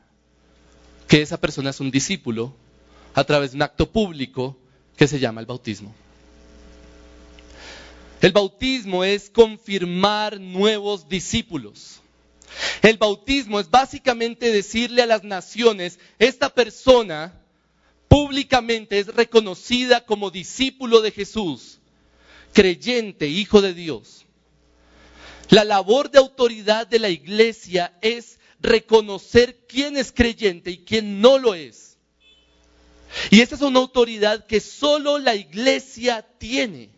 que 1.15 1.23
esa 1.23 1.41
persona 1.41 1.71
es 1.71 1.79
un 1.79 1.93
discípulo 1.93 2.53
a 3.15 3.23
través 3.23 3.53
de 3.53 3.59
un 3.59 3.63
acto 3.63 3.89
público 3.89 4.57
que 4.97 5.07
se 5.07 5.21
llama 5.21 5.41
el 5.41 5.47
bautismo. 5.47 5.95
El 8.21 8.33
bautismo 8.33 9.05
es 9.05 9.31
confirmar 9.31 10.41
nuevos 10.41 11.09
discípulos. 11.09 12.01
El 12.83 12.99
bautismo 12.99 13.61
es 13.61 13.71
básicamente 13.71 14.51
decirle 14.51 15.03
a 15.03 15.07
las 15.07 15.23
naciones, 15.23 16.01
esta 16.19 16.53
persona 16.53 17.33
públicamente 18.09 18.99
es 18.99 19.07
reconocida 19.07 20.05
como 20.05 20.33
discípulo 20.33 21.01
de 21.01 21.13
Jesús, 21.13 21.79
creyente, 22.53 23.29
hijo 23.29 23.63
de 23.63 23.73
Dios. 23.73 24.27
La 25.49 25.63
labor 25.63 26.11
de 26.11 26.19
autoridad 26.19 26.89
de 26.89 26.99
la 26.99 27.09
iglesia 27.09 27.97
es 28.03 28.41
reconocer 28.65 29.65
quién 29.69 29.97
es 29.97 30.11
creyente 30.11 30.71
y 30.71 30.79
quién 30.79 31.21
no 31.21 31.39
lo 31.39 31.55
es. 31.55 31.97
Y 33.31 33.41
esa 33.41 33.55
es 33.55 33.61
una 33.61 33.79
autoridad 33.79 34.47
que 34.47 34.61
solo 34.61 35.19
la 35.19 35.37
iglesia 35.37 36.27
tiene. 36.39 36.91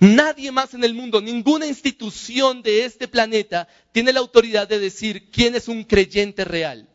Nadie 0.00 0.50
más 0.50 0.74
en 0.74 0.84
el 0.84 0.92
mundo, 0.92 1.20
ninguna 1.20 1.66
institución 1.66 2.62
de 2.62 2.84
este 2.84 3.08
planeta 3.08 3.68
tiene 3.92 4.12
la 4.12 4.20
autoridad 4.20 4.68
de 4.68 4.78
decir 4.78 5.30
quién 5.30 5.54
es 5.54 5.68
un 5.68 5.84
creyente 5.84 6.44
real. 6.44 6.88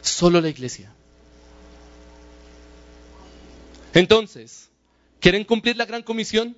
Solo 0.00 0.40
la 0.40 0.48
iglesia. 0.48 0.92
Entonces, 3.92 4.68
¿quieren 5.20 5.44
cumplir 5.44 5.76
la 5.76 5.84
gran 5.84 6.02
comisión? 6.02 6.56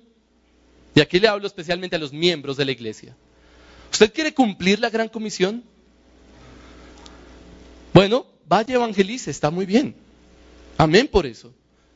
Y 0.95 1.01
aquí 1.01 1.19
le 1.19 1.27
hablo 1.27 1.47
especialmente 1.47 1.95
a 1.95 1.99
los 1.99 2.11
miembros 2.11 2.57
de 2.57 2.65
la 2.65 2.71
iglesia. 2.71 3.15
¿Usted 3.91 4.13
quiere 4.13 4.33
cumplir 4.33 4.79
la 4.79 4.89
gran 4.89 5.09
comisión? 5.09 5.63
Bueno, 7.93 8.25
vaya 8.47 8.75
evangelice, 8.75 9.31
está 9.31 9.49
muy 9.49 9.65
bien. 9.65 9.95
Amén 10.77 11.07
por 11.07 11.25
eso. 11.25 11.53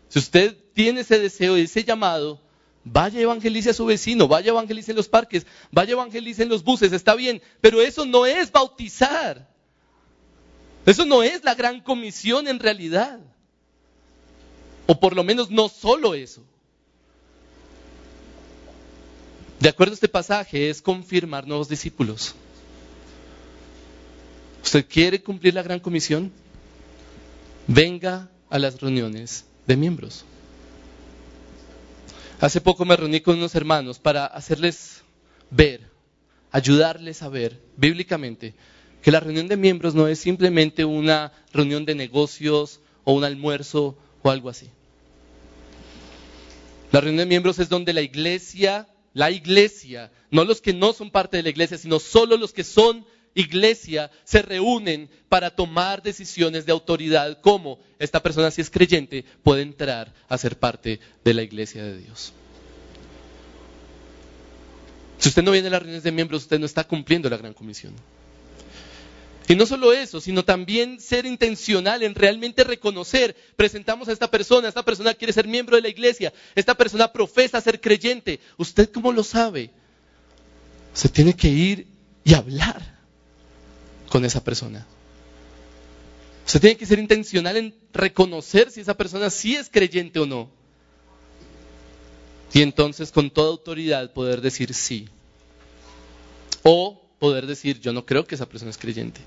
Si 0.09 0.19
usted 0.19 0.55
tiene 0.73 1.01
ese 1.01 1.19
deseo 1.19 1.55
ese 1.55 1.83
llamado, 1.83 2.39
vaya 2.83 3.21
evangelice 3.21 3.69
a 3.71 3.73
su 3.73 3.85
vecino, 3.85 4.27
vaya 4.27 4.49
evangelice 4.49 4.91
en 4.91 4.97
los 4.97 5.07
parques, 5.07 5.45
vaya 5.71 5.93
evangelice 5.93 6.43
en 6.43 6.49
los 6.49 6.63
buses, 6.63 6.91
está 6.91 7.15
bien. 7.15 7.41
Pero 7.61 7.81
eso 7.81 8.05
no 8.05 8.25
es 8.25 8.51
bautizar. 8.51 9.49
Eso 10.85 11.05
no 11.05 11.23
es 11.23 11.43
la 11.43 11.55
gran 11.55 11.81
comisión 11.81 12.47
en 12.47 12.59
realidad. 12.59 13.19
O 14.85 14.99
por 14.99 15.15
lo 15.15 15.23
menos 15.23 15.49
no 15.49 15.69
solo 15.69 16.13
eso. 16.13 16.43
De 19.59 19.69
acuerdo 19.69 19.93
a 19.93 19.95
este 19.95 20.09
pasaje, 20.09 20.69
es 20.69 20.81
confirmar 20.81 21.47
nuevos 21.47 21.69
discípulos. 21.69 22.35
¿Usted 24.63 24.85
quiere 24.87 25.21
cumplir 25.21 25.53
la 25.53 25.61
gran 25.61 25.79
comisión? 25.79 26.31
Venga 27.67 28.29
a 28.49 28.57
las 28.59 28.79
reuniones 28.79 29.45
de 29.67 29.75
miembros. 29.75 30.25
Hace 32.39 32.61
poco 32.61 32.85
me 32.85 32.95
reuní 32.95 33.21
con 33.21 33.37
unos 33.37 33.55
hermanos 33.55 33.99
para 33.99 34.25
hacerles 34.25 35.01
ver, 35.51 35.81
ayudarles 36.51 37.21
a 37.21 37.29
ver 37.29 37.59
bíblicamente 37.77 38.53
que 39.01 39.11
la 39.11 39.19
reunión 39.19 39.47
de 39.47 39.57
miembros 39.57 39.95
no 39.95 40.07
es 40.07 40.19
simplemente 40.19 40.85
una 40.85 41.33
reunión 41.51 41.85
de 41.85 41.95
negocios 41.95 42.79
o 43.03 43.13
un 43.13 43.25
almuerzo 43.25 43.97
o 44.21 44.29
algo 44.29 44.49
así. 44.49 44.69
La 46.91 47.01
reunión 47.01 47.25
de 47.25 47.29
miembros 47.29 47.59
es 47.59 47.67
donde 47.67 47.91
la 47.91 48.01
iglesia, 48.01 48.87
la 49.13 49.29
iglesia, 49.29 50.11
no 50.31 50.45
los 50.45 50.61
que 50.61 50.73
no 50.73 50.93
son 50.93 51.11
parte 51.11 51.37
de 51.37 51.43
la 51.43 51.49
iglesia, 51.49 51.77
sino 51.77 51.99
solo 51.99 52.37
los 52.37 52.53
que 52.53 52.63
son 52.63 53.05
iglesia 53.35 54.11
se 54.23 54.41
reúnen 54.41 55.09
para 55.29 55.49
tomar 55.55 56.01
decisiones 56.03 56.65
de 56.65 56.71
autoridad, 56.71 57.39
como 57.41 57.79
esta 57.99 58.21
persona 58.21 58.51
si 58.51 58.61
es 58.61 58.69
creyente 58.69 59.25
puede 59.43 59.61
entrar 59.61 60.13
a 60.29 60.37
ser 60.37 60.57
parte 60.57 60.99
de 61.23 61.33
la 61.33 61.43
iglesia 61.43 61.83
de 61.83 61.97
Dios. 61.97 62.33
Si 65.17 65.29
usted 65.29 65.43
no 65.43 65.51
viene 65.51 65.69
a 65.69 65.71
las 65.71 65.81
reuniones 65.81 66.03
de 66.03 66.11
miembros, 66.11 66.43
usted 66.43 66.59
no 66.59 66.65
está 66.65 66.83
cumpliendo 66.83 67.29
la 67.29 67.37
gran 67.37 67.53
comisión. 67.53 67.93
Y 69.47 69.55
no 69.55 69.65
solo 69.65 69.91
eso, 69.91 70.21
sino 70.21 70.43
también 70.43 70.99
ser 71.01 71.25
intencional 71.25 72.01
en 72.03 72.15
realmente 72.15 72.63
reconocer, 72.63 73.35
presentamos 73.55 74.07
a 74.07 74.13
esta 74.13 74.31
persona, 74.31 74.69
esta 74.69 74.85
persona 74.85 75.13
quiere 75.13 75.33
ser 75.33 75.47
miembro 75.47 75.75
de 75.75 75.81
la 75.81 75.89
iglesia, 75.89 76.33
esta 76.55 76.75
persona 76.75 77.11
profesa 77.11 77.59
ser 77.59 77.81
creyente. 77.81 78.39
¿Usted 78.57 78.89
cómo 78.91 79.11
lo 79.11 79.23
sabe? 79.23 79.69
Se 80.93 81.09
tiene 81.09 81.33
que 81.33 81.49
ir 81.49 81.87
y 82.23 82.33
hablar 82.35 82.92
con 84.13 84.23
esa 84.25 84.43
persona. 84.43 84.85
Usted 86.45 86.61
tiene 86.61 86.77
que 86.77 86.85
ser 86.85 86.99
intencional 86.99 87.57
en 87.57 87.73
reconocer 87.91 88.69
si 88.69 88.81
esa 88.81 88.93
persona 88.93 89.31
sí 89.31 89.55
es 89.55 89.71
creyente 89.71 90.19
o 90.19 90.27
no. 90.27 90.51
Y 92.53 92.61
entonces 92.61 93.11
con 93.11 93.31
toda 93.31 93.49
autoridad 93.49 94.13
poder 94.13 94.39
decir 94.39 94.75
sí. 94.75 95.09
O 96.61 97.01
poder 97.17 97.47
decir 97.47 97.79
yo 97.79 97.91
no 97.91 98.05
creo 98.05 98.23
que 98.23 98.35
esa 98.35 98.45
persona 98.47 98.69
es 98.69 98.77
creyente. 98.77 99.19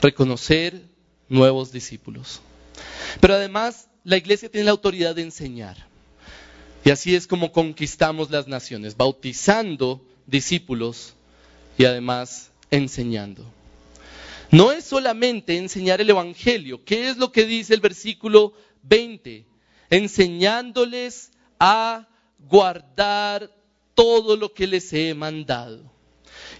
Reconocer 0.00 0.82
nuevos 1.28 1.72
discípulos. 1.72 2.42
Pero 3.20 3.34
además 3.34 3.88
la 4.04 4.18
iglesia 4.18 4.48
tiene 4.48 4.66
la 4.66 4.70
autoridad 4.70 5.16
de 5.16 5.22
enseñar. 5.22 5.88
Y 6.84 6.90
así 6.90 7.16
es 7.16 7.26
como 7.26 7.50
conquistamos 7.50 8.30
las 8.30 8.46
naciones, 8.46 8.96
bautizando 8.96 10.00
discípulos 10.28 11.16
y 11.78 11.84
además 11.84 12.50
enseñando. 12.70 13.44
No 14.50 14.70
es 14.70 14.84
solamente 14.84 15.56
enseñar 15.56 16.00
el 16.00 16.10
Evangelio. 16.10 16.84
¿Qué 16.84 17.08
es 17.08 17.16
lo 17.16 17.32
que 17.32 17.46
dice 17.46 17.72
el 17.74 17.80
versículo 17.80 18.52
20? 18.82 19.46
Enseñándoles 19.88 21.30
a 21.58 22.06
guardar 22.38 23.50
todo 23.94 24.36
lo 24.36 24.52
que 24.52 24.66
les 24.66 24.92
he 24.92 25.14
mandado. 25.14 25.90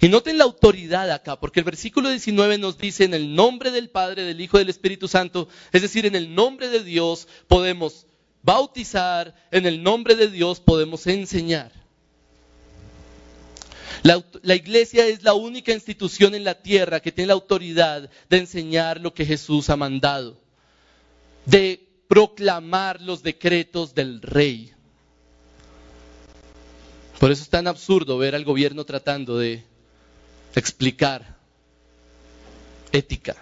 Y 0.00 0.08
noten 0.08 0.38
la 0.38 0.44
autoridad 0.44 1.10
acá, 1.10 1.38
porque 1.38 1.60
el 1.60 1.64
versículo 1.64 2.08
19 2.08 2.58
nos 2.58 2.78
dice 2.78 3.04
en 3.04 3.14
el 3.14 3.34
nombre 3.34 3.70
del 3.70 3.90
Padre, 3.90 4.24
del 4.24 4.40
Hijo 4.40 4.56
y 4.56 4.60
del 4.60 4.70
Espíritu 4.70 5.06
Santo, 5.06 5.48
es 5.70 5.82
decir, 5.82 6.06
en 6.06 6.16
el 6.16 6.34
nombre 6.34 6.68
de 6.68 6.82
Dios 6.82 7.28
podemos 7.46 8.06
bautizar, 8.42 9.34
en 9.50 9.66
el 9.66 9.82
nombre 9.82 10.16
de 10.16 10.28
Dios 10.28 10.60
podemos 10.60 11.06
enseñar. 11.06 11.81
La, 14.02 14.56
iglesia 14.56 15.06
es 15.06 15.22
la 15.22 15.34
única 15.34 15.72
institución 15.72 16.34
en 16.34 16.42
la 16.42 16.60
tierra 16.60 17.00
que 17.00 17.12
tiene 17.12 17.28
la 17.28 17.34
autoridad 17.34 18.10
de 18.28 18.38
enseñar 18.38 19.00
lo 19.00 19.14
que 19.14 19.24
Jesús 19.24 19.70
ha 19.70 19.76
mandado, 19.76 20.40
de 21.46 21.88
proclamar 22.08 23.00
los 23.00 23.22
decretos 23.22 23.94
del 23.94 24.20
rey. 24.20 24.72
Por 27.20 27.30
eso 27.30 27.42
es 27.42 27.48
tan 27.48 27.68
absurdo 27.68 28.18
ver 28.18 28.34
al 28.34 28.44
gobierno 28.44 28.84
tratando 28.84 29.38
de 29.38 29.64
explicar 30.56 31.38
ética. 32.90 33.36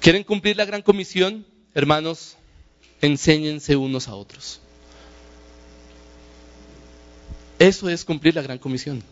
¿Quieren 0.00 0.24
cumplir 0.24 0.56
la 0.56 0.64
gran 0.64 0.80
comisión? 0.80 1.44
Hermanos, 1.74 2.38
enséñense 3.02 3.76
unos 3.76 4.08
a 4.08 4.14
otros. 4.14 4.62
Eso 7.58 7.88
es 7.88 8.04
cumplir 8.04 8.34
la 8.34 8.42
gran 8.42 8.58
comisión. 8.58 9.02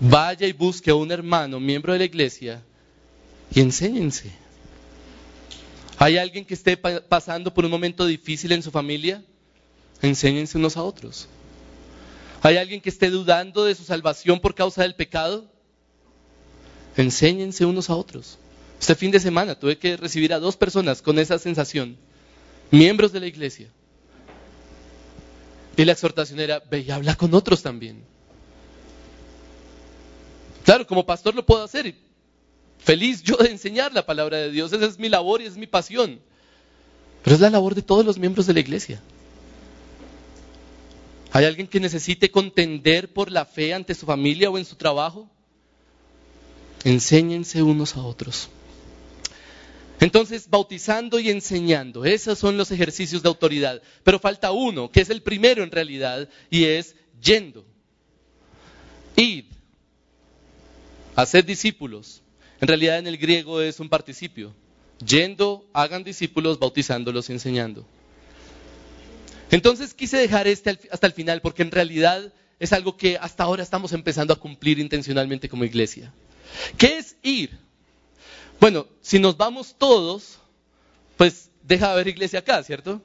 Vaya 0.00 0.46
y 0.46 0.52
busque 0.52 0.90
a 0.90 0.94
un 0.94 1.10
hermano, 1.10 1.58
miembro 1.60 1.92
de 1.92 1.98
la 2.00 2.04
iglesia, 2.04 2.62
y 3.50 3.60
enséñense. 3.60 4.30
¿Hay 5.98 6.18
alguien 6.18 6.44
que 6.44 6.54
esté 6.54 6.76
pasando 6.76 7.52
por 7.52 7.64
un 7.64 7.70
momento 7.70 8.06
difícil 8.06 8.52
en 8.52 8.62
su 8.62 8.70
familia? 8.70 9.22
Enséñense 10.02 10.58
unos 10.58 10.76
a 10.76 10.82
otros. 10.82 11.28
¿Hay 12.42 12.58
alguien 12.58 12.80
que 12.80 12.90
esté 12.90 13.08
dudando 13.10 13.64
de 13.64 13.74
su 13.74 13.84
salvación 13.84 14.40
por 14.40 14.54
causa 14.54 14.82
del 14.82 14.94
pecado? 14.94 15.50
Enséñense 16.96 17.64
unos 17.64 17.88
a 17.88 17.96
otros. 17.96 18.38
Este 18.78 18.94
fin 18.94 19.10
de 19.10 19.20
semana 19.20 19.58
tuve 19.58 19.78
que 19.78 19.96
recibir 19.96 20.34
a 20.34 20.38
dos 20.38 20.56
personas 20.56 21.00
con 21.00 21.18
esa 21.18 21.38
sensación, 21.38 21.96
miembros 22.70 23.12
de 23.12 23.20
la 23.20 23.26
iglesia. 23.26 23.68
Y 25.76 25.84
la 25.84 25.92
exhortación 25.92 26.40
era, 26.40 26.62
ve 26.70 26.80
y 26.80 26.90
habla 26.90 27.14
con 27.16 27.34
otros 27.34 27.62
también. 27.62 28.02
Claro, 30.64 30.86
como 30.86 31.06
pastor 31.06 31.34
lo 31.34 31.44
puedo 31.44 31.62
hacer. 31.62 31.94
Feliz 32.78 33.22
yo 33.22 33.36
de 33.36 33.50
enseñar 33.50 33.92
la 33.92 34.06
palabra 34.06 34.38
de 34.38 34.50
Dios. 34.50 34.72
Esa 34.72 34.86
es 34.86 34.98
mi 34.98 35.08
labor 35.08 35.42
y 35.42 35.46
es 35.46 35.56
mi 35.56 35.66
pasión. 35.66 36.20
Pero 37.22 37.34
es 37.34 37.40
la 37.40 37.50
labor 37.50 37.74
de 37.74 37.82
todos 37.82 38.04
los 38.04 38.18
miembros 38.18 38.46
de 38.46 38.54
la 38.54 38.60
iglesia. 38.60 39.02
¿Hay 41.32 41.44
alguien 41.44 41.66
que 41.66 41.80
necesite 41.80 42.30
contender 42.30 43.12
por 43.12 43.30
la 43.30 43.44
fe 43.44 43.74
ante 43.74 43.94
su 43.94 44.06
familia 44.06 44.48
o 44.48 44.56
en 44.56 44.64
su 44.64 44.76
trabajo? 44.76 45.28
Enséñense 46.84 47.62
unos 47.62 47.96
a 47.96 48.02
otros. 48.02 48.48
Entonces, 50.00 50.48
bautizando 50.50 51.18
y 51.18 51.30
enseñando, 51.30 52.04
esos 52.04 52.38
son 52.38 52.56
los 52.56 52.70
ejercicios 52.70 53.22
de 53.22 53.28
autoridad. 53.28 53.80
Pero 54.04 54.18
falta 54.18 54.52
uno, 54.52 54.90
que 54.90 55.00
es 55.00 55.10
el 55.10 55.22
primero 55.22 55.62
en 55.62 55.70
realidad, 55.70 56.28
y 56.50 56.64
es 56.64 56.94
yendo. 57.22 57.64
Id. 59.16 59.46
Hacer 61.14 61.46
discípulos. 61.46 62.22
En 62.60 62.68
realidad 62.68 62.98
en 62.98 63.06
el 63.06 63.16
griego 63.16 63.62
es 63.62 63.80
un 63.80 63.88
participio. 63.88 64.54
Yendo, 65.04 65.66
hagan 65.72 66.04
discípulos, 66.04 66.58
bautizándolos 66.58 67.30
y 67.30 67.32
enseñando. 67.32 67.86
Entonces 69.50 69.94
quise 69.94 70.18
dejar 70.18 70.46
este 70.46 70.78
hasta 70.90 71.06
el 71.06 71.12
final 71.12 71.40
porque 71.40 71.62
en 71.62 71.70
realidad 71.70 72.32
es 72.58 72.72
algo 72.72 72.96
que 72.96 73.16
hasta 73.18 73.44
ahora 73.44 73.62
estamos 73.62 73.92
empezando 73.92 74.32
a 74.32 74.40
cumplir 74.40 74.78
intencionalmente 74.78 75.48
como 75.48 75.64
iglesia. 75.64 76.12
¿Qué 76.76 76.98
es 76.98 77.16
ir? 77.22 77.58
Bueno, 78.60 78.86
si 79.00 79.18
nos 79.18 79.36
vamos 79.36 79.74
todos, 79.78 80.38
pues 81.16 81.50
deja 81.62 81.86
de 81.86 81.92
haber 81.92 82.08
iglesia 82.08 82.40
acá, 82.40 82.62
¿cierto? 82.62 83.02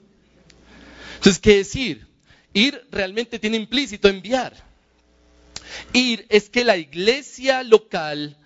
Entonces, 1.16 1.40
¿qué 1.40 1.60
es 1.60 1.76
ir? 1.76 2.08
Ir 2.54 2.82
realmente 2.92 3.40
tiene 3.40 3.58
implícito 3.58 4.08
enviar. 4.08 4.54
Ir 5.94 6.26
es 6.30 6.50
que 6.50 6.64
la 6.64 6.78
iglesia 6.78 7.64
local, 7.64 8.38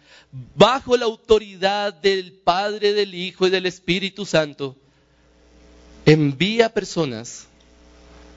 bajo 0.55 0.97
la 0.97 1.05
autoridad 1.05 1.93
del 1.93 2.33
Padre, 2.33 2.93
del 2.93 3.13
Hijo 3.13 3.47
y 3.47 3.49
del 3.49 3.65
Espíritu 3.65 4.25
Santo, 4.25 4.75
envía 6.05 6.73
personas 6.73 7.47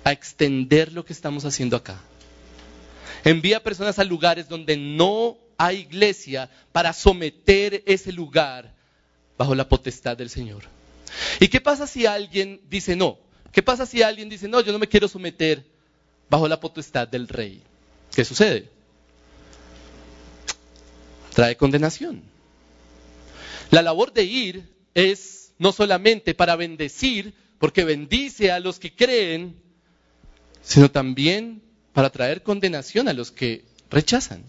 a 0.04 0.12
extender 0.12 0.92
lo 0.92 1.04
que 1.04 1.12
estamos 1.12 1.44
haciendo 1.44 1.76
acá. 1.76 2.00
Envía 3.24 3.62
personas 3.62 3.98
a 3.98 4.04
lugares 4.04 4.48
donde 4.48 4.76
no 4.76 5.36
a 5.58 5.72
iglesia 5.72 6.48
para 6.72 6.92
someter 6.92 7.82
ese 7.84 8.12
lugar 8.12 8.72
bajo 9.36 9.54
la 9.54 9.68
potestad 9.68 10.16
del 10.16 10.30
Señor. 10.30 10.62
¿Y 11.40 11.48
qué 11.48 11.60
pasa 11.60 11.86
si 11.86 12.06
alguien 12.06 12.60
dice 12.70 12.96
no? 12.96 13.18
¿Qué 13.52 13.62
pasa 13.62 13.84
si 13.84 14.02
alguien 14.02 14.28
dice 14.28 14.48
no, 14.48 14.60
yo 14.60 14.72
no 14.72 14.78
me 14.78 14.88
quiero 14.88 15.08
someter 15.08 15.64
bajo 16.30 16.46
la 16.48 16.60
potestad 16.60 17.08
del 17.08 17.28
rey? 17.28 17.62
¿Qué 18.14 18.24
sucede? 18.24 18.70
Trae 21.34 21.56
condenación. 21.56 22.22
La 23.70 23.82
labor 23.82 24.12
de 24.12 24.24
ir 24.24 24.68
es 24.94 25.52
no 25.58 25.72
solamente 25.72 26.34
para 26.34 26.56
bendecir, 26.56 27.34
porque 27.58 27.84
bendice 27.84 28.52
a 28.52 28.60
los 28.60 28.78
que 28.78 28.94
creen, 28.94 29.56
sino 30.62 30.90
también 30.90 31.62
para 31.92 32.10
traer 32.10 32.42
condenación 32.42 33.08
a 33.08 33.12
los 33.12 33.32
que 33.32 33.64
rechazan. 33.90 34.44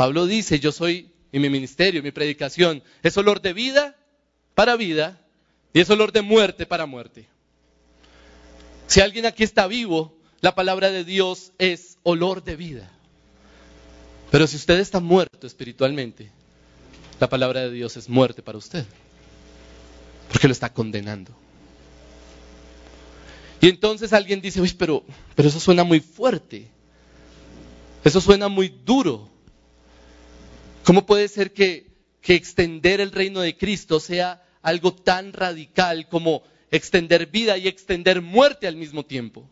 Pablo 0.00 0.24
dice, 0.24 0.58
yo 0.60 0.72
soy, 0.72 1.10
y 1.30 1.38
mi 1.40 1.50
ministerio, 1.50 2.02
mi 2.02 2.10
predicación, 2.10 2.82
es 3.02 3.18
olor 3.18 3.42
de 3.42 3.52
vida 3.52 3.94
para 4.54 4.76
vida 4.76 5.20
y 5.74 5.80
es 5.80 5.90
olor 5.90 6.10
de 6.10 6.22
muerte 6.22 6.64
para 6.64 6.86
muerte. 6.86 7.28
Si 8.86 9.02
alguien 9.02 9.26
aquí 9.26 9.44
está 9.44 9.66
vivo, 9.66 10.16
la 10.40 10.54
palabra 10.54 10.90
de 10.90 11.04
Dios 11.04 11.52
es 11.58 11.98
olor 12.02 12.42
de 12.42 12.56
vida. 12.56 12.90
Pero 14.30 14.46
si 14.46 14.56
usted 14.56 14.80
está 14.80 15.00
muerto 15.00 15.46
espiritualmente, 15.46 16.30
la 17.20 17.28
palabra 17.28 17.60
de 17.60 17.70
Dios 17.70 17.98
es 17.98 18.08
muerte 18.08 18.40
para 18.40 18.56
usted, 18.56 18.86
porque 20.32 20.48
lo 20.48 20.52
está 20.52 20.72
condenando. 20.72 21.36
Y 23.60 23.68
entonces 23.68 24.14
alguien 24.14 24.40
dice, 24.40 24.62
uy, 24.62 24.74
pero, 24.78 25.04
pero 25.34 25.50
eso 25.50 25.60
suena 25.60 25.84
muy 25.84 26.00
fuerte, 26.00 26.70
eso 28.02 28.18
suena 28.22 28.48
muy 28.48 28.70
duro. 28.70 29.29
¿Cómo 30.84 31.06
puede 31.06 31.28
ser 31.28 31.52
que, 31.52 31.88
extender 32.22 33.00
el 33.00 33.10
reino 33.10 33.40
de 33.40 33.56
Cristo 33.56 33.98
sea 33.98 34.42
algo 34.62 34.94
tan 34.94 35.32
radical 35.32 36.08
como 36.08 36.42
extender 36.70 37.26
vida 37.26 37.58
y 37.58 37.66
extender 37.66 38.22
muerte 38.22 38.66
al 38.66 38.76
mismo 38.76 39.04
tiempo? 39.04 39.44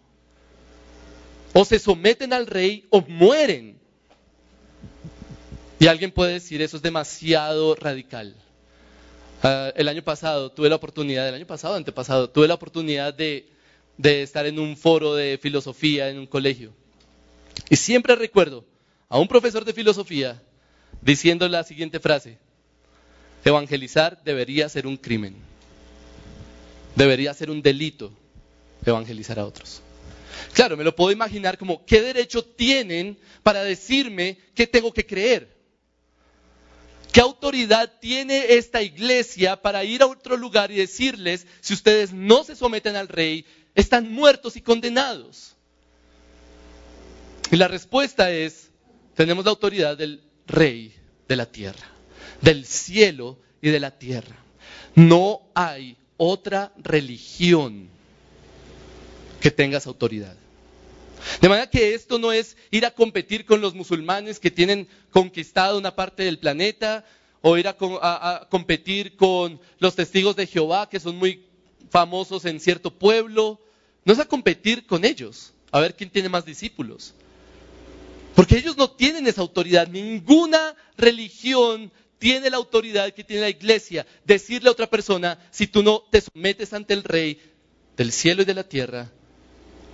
O 1.54 1.64
se 1.64 1.78
someten 1.78 2.32
al 2.32 2.46
rey 2.46 2.86
o 2.90 3.00
mueren. 3.00 3.78
Y 5.80 5.86
alguien 5.86 6.12
puede 6.12 6.34
decir, 6.34 6.62
eso 6.62 6.76
es 6.76 6.82
demasiado 6.82 7.74
radical. 7.74 8.34
Ah, 9.42 9.72
el 9.76 9.88
año 9.88 10.02
pasado 10.02 10.50
tuve 10.50 10.68
la 10.68 10.76
oportunidad, 10.76 11.28
el 11.28 11.34
año 11.34 11.46
pasado, 11.46 11.74
antepasado, 11.74 12.30
tuve 12.30 12.48
la 12.48 12.54
oportunidad 12.54 13.14
de 13.14 13.44
estar 13.98 14.46
en 14.46 14.58
un 14.58 14.76
foro 14.76 15.14
de 15.14 15.38
filosofía 15.40 16.08
en 16.08 16.18
un 16.18 16.26
colegio. 16.26 16.72
Y 17.70 17.76
siempre 17.76 18.14
recuerdo 18.16 18.64
a 19.08 19.18
un 19.18 19.28
profesor 19.28 19.64
de 19.64 19.72
filosofía 19.72 20.42
diciendo 21.00 21.48
la 21.48 21.64
siguiente 21.64 22.00
frase, 22.00 22.38
evangelizar 23.44 24.22
debería 24.24 24.68
ser 24.68 24.86
un 24.86 24.96
crimen, 24.96 25.36
debería 26.96 27.32
ser 27.34 27.50
un 27.50 27.62
delito 27.62 28.12
evangelizar 28.84 29.38
a 29.38 29.44
otros. 29.46 29.82
Claro, 30.52 30.76
me 30.76 30.84
lo 30.84 30.94
puedo 30.94 31.10
imaginar 31.10 31.58
como, 31.58 31.84
¿qué 31.84 32.00
derecho 32.00 32.44
tienen 32.44 33.18
para 33.42 33.62
decirme 33.64 34.38
qué 34.54 34.66
tengo 34.66 34.92
que 34.92 35.06
creer? 35.06 35.56
¿Qué 37.12 37.20
autoridad 37.20 37.92
tiene 38.00 38.54
esta 38.54 38.82
iglesia 38.82 39.60
para 39.60 39.82
ir 39.84 40.02
a 40.02 40.06
otro 40.06 40.36
lugar 40.36 40.70
y 40.70 40.76
decirles, 40.76 41.46
si 41.60 41.74
ustedes 41.74 42.12
no 42.12 42.44
se 42.44 42.54
someten 42.54 42.96
al 42.96 43.08
rey, 43.08 43.46
están 43.74 44.12
muertos 44.12 44.56
y 44.56 44.60
condenados? 44.60 45.54
Y 47.50 47.56
la 47.56 47.68
respuesta 47.68 48.30
es, 48.30 48.70
tenemos 49.14 49.44
la 49.44 49.50
autoridad 49.50 49.96
del 49.96 50.22
rey 50.48 50.94
de 51.28 51.36
la 51.36 51.46
tierra, 51.46 51.86
del 52.40 52.64
cielo 52.64 53.38
y 53.60 53.70
de 53.70 53.80
la 53.80 53.98
tierra. 53.98 54.36
No 54.94 55.42
hay 55.54 55.96
otra 56.16 56.72
religión 56.78 57.88
que 59.40 59.50
tenga 59.50 59.78
esa 59.78 59.90
autoridad. 59.90 60.34
De 61.40 61.48
manera 61.48 61.68
que 61.68 61.94
esto 61.94 62.18
no 62.18 62.32
es 62.32 62.56
ir 62.70 62.86
a 62.86 62.90
competir 62.90 63.44
con 63.44 63.60
los 63.60 63.74
musulmanes 63.74 64.38
que 64.40 64.50
tienen 64.50 64.88
conquistado 65.10 65.78
una 65.78 65.94
parte 65.94 66.22
del 66.24 66.38
planeta 66.38 67.04
o 67.42 67.56
ir 67.56 67.68
a, 67.68 68.46
competir 68.50 69.16
con 69.16 69.60
los 69.78 69.94
testigos 69.94 70.36
de 70.36 70.46
Jehová 70.46 70.88
que 70.88 71.00
son 71.00 71.16
muy 71.16 71.44
famosos 71.90 72.44
en 72.44 72.60
cierto 72.60 72.90
pueblo. 72.90 73.60
No 74.04 74.12
es 74.12 74.18
a 74.18 74.26
competir 74.26 74.86
con 74.86 75.04
ellos, 75.04 75.52
a 75.70 75.80
ver 75.80 75.94
quién 75.94 76.10
tiene 76.10 76.28
más 76.28 76.44
discípulos. 76.44 77.14
Porque 78.34 78.56
ellos 78.56 78.76
no 78.76 78.90
tienen 78.90 79.26
esa 79.26 79.40
autoridad. 79.40 79.88
Ninguna 79.88 80.74
religión 80.96 81.90
tiene 82.18 82.50
la 82.50 82.56
autoridad 82.56 83.12
que 83.12 83.24
tiene 83.24 83.42
la 83.42 83.48
iglesia. 83.48 84.06
Decirle 84.24 84.68
a 84.68 84.72
otra 84.72 84.88
persona, 84.88 85.38
si 85.50 85.66
tú 85.66 85.82
no 85.82 86.02
te 86.10 86.20
sometes 86.20 86.72
ante 86.72 86.94
el 86.94 87.04
rey 87.04 87.40
del 87.96 88.12
cielo 88.12 88.42
y 88.42 88.44
de 88.44 88.54
la 88.54 88.64
tierra, 88.64 89.10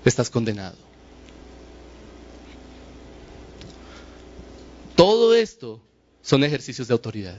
estás 0.05 0.30
condenado. 0.30 0.76
Todo 4.95 5.35
esto 5.35 5.80
son 6.22 6.45
ejercicios 6.45 6.89
de 6.89 6.93
autoridad. 6.93 7.39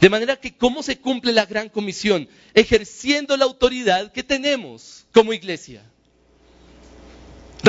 De 0.00 0.08
manera 0.10 0.36
que, 0.36 0.56
¿cómo 0.56 0.82
se 0.82 0.98
cumple 0.98 1.32
la 1.32 1.46
gran 1.46 1.68
comisión? 1.68 2.28
Ejerciendo 2.54 3.36
la 3.36 3.44
autoridad 3.44 4.12
que 4.12 4.22
tenemos 4.22 5.06
como 5.12 5.32
iglesia. 5.32 5.84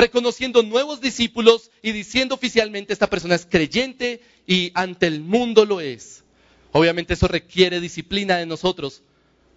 Reconociendo 0.00 0.62
nuevos 0.62 1.02
discípulos 1.02 1.70
y 1.82 1.92
diciendo 1.92 2.34
oficialmente 2.34 2.94
esta 2.94 3.10
persona 3.10 3.34
es 3.34 3.44
creyente 3.44 4.22
y 4.46 4.70
ante 4.72 5.06
el 5.06 5.20
mundo 5.20 5.66
lo 5.66 5.82
es. 5.82 6.24
Obviamente 6.72 7.12
eso 7.12 7.28
requiere 7.28 7.82
disciplina 7.82 8.38
de 8.38 8.46
nosotros, 8.46 9.02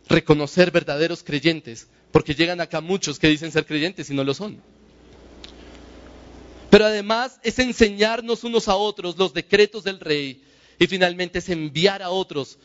reconocer 0.10 0.70
verdaderos 0.72 1.24
creyentes, 1.24 1.88
porque 2.12 2.36
llegan 2.36 2.60
acá 2.60 2.82
muchos 2.82 3.20
que 3.20 3.30
dicen 3.30 3.54
ser 3.54 3.66
creyentes 3.66 4.10
y 4.10 4.14
no 4.14 4.26
lo 4.26 4.34
son. 4.34 4.62
Pero 6.70 6.88
además 6.88 7.40
es 7.42 7.58
enseñarnos 7.60 8.44
unos 8.44 8.68
a 8.68 8.76
otros 8.76 9.18
los 9.18 9.34
decretos 9.34 9.86
del 9.86 10.02
rey 10.02 10.44
y 10.78 10.88
finalmente 10.88 11.40
es 11.40 11.48
enviar 11.48 12.04
a 12.04 12.10
otros 12.10 12.58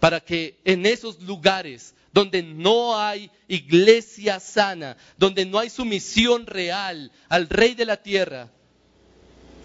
para 0.00 0.20
que 0.20 0.56
en 0.64 0.86
esos 0.86 1.20
lugares 1.20 1.92
donde 2.12 2.42
no 2.42 2.98
hay 2.98 3.30
iglesia 3.48 4.40
sana, 4.40 4.96
donde 5.16 5.46
no 5.46 5.58
hay 5.58 5.70
sumisión 5.70 6.46
real 6.46 7.12
al 7.28 7.48
rey 7.48 7.74
de 7.74 7.84
la 7.84 7.96
tierra, 7.96 8.50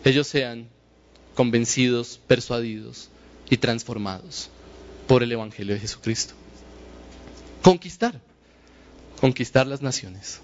ellos 0.04 0.28
sean 0.28 0.70
convencidos, 1.36 2.20
persuadidos 2.28 3.10
y 3.50 3.58
transformados 3.58 4.50
por 5.08 5.24
el 5.24 5.32
Evangelio 5.32 5.74
de 5.74 5.82
Jesucristo. 5.82 6.34
Conquistar, 7.62 8.20
conquistar 9.20 9.66
las 9.66 9.82
naciones. 9.82 10.42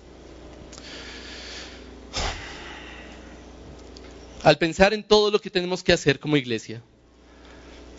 al 4.43 4.58
pensar 4.58 4.93
en 4.93 5.04
todo 5.04 5.32
lo 5.32 5.39
que 5.39 5.50
tenemos 5.50 5.84
que 5.84 5.93
hacer 5.93 6.20
como 6.20 6.38
iglesia, 6.38 6.82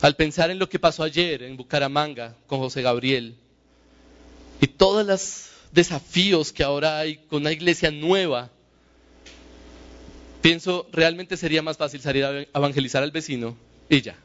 al 0.00 0.16
pensar 0.16 0.50
en 0.50 0.58
lo 0.58 0.68
que 0.68 0.78
pasó 0.78 1.02
ayer 1.02 1.42
en 1.42 1.56
Bucaramanga 1.56 2.36
con 2.46 2.58
José 2.58 2.82
Gabriel 2.82 3.36
y 4.60 4.66
todos 4.66 5.06
los 5.06 5.46
desafíos 5.72 6.52
que 6.52 6.62
ahora 6.62 6.98
hay 6.98 7.16
con 7.28 7.42
una 7.42 7.52
iglesia 7.52 7.90
nueva, 7.90 8.50
pienso 10.42 10.86
realmente 10.92 11.36
sería 11.36 11.62
más 11.62 11.76
fácil 11.76 12.00
salir 12.00 12.24
a 12.24 12.42
evangelizar 12.54 13.02
al 13.02 13.10
vecino 13.10 13.56
y 13.88 14.02
ya. 14.02 14.16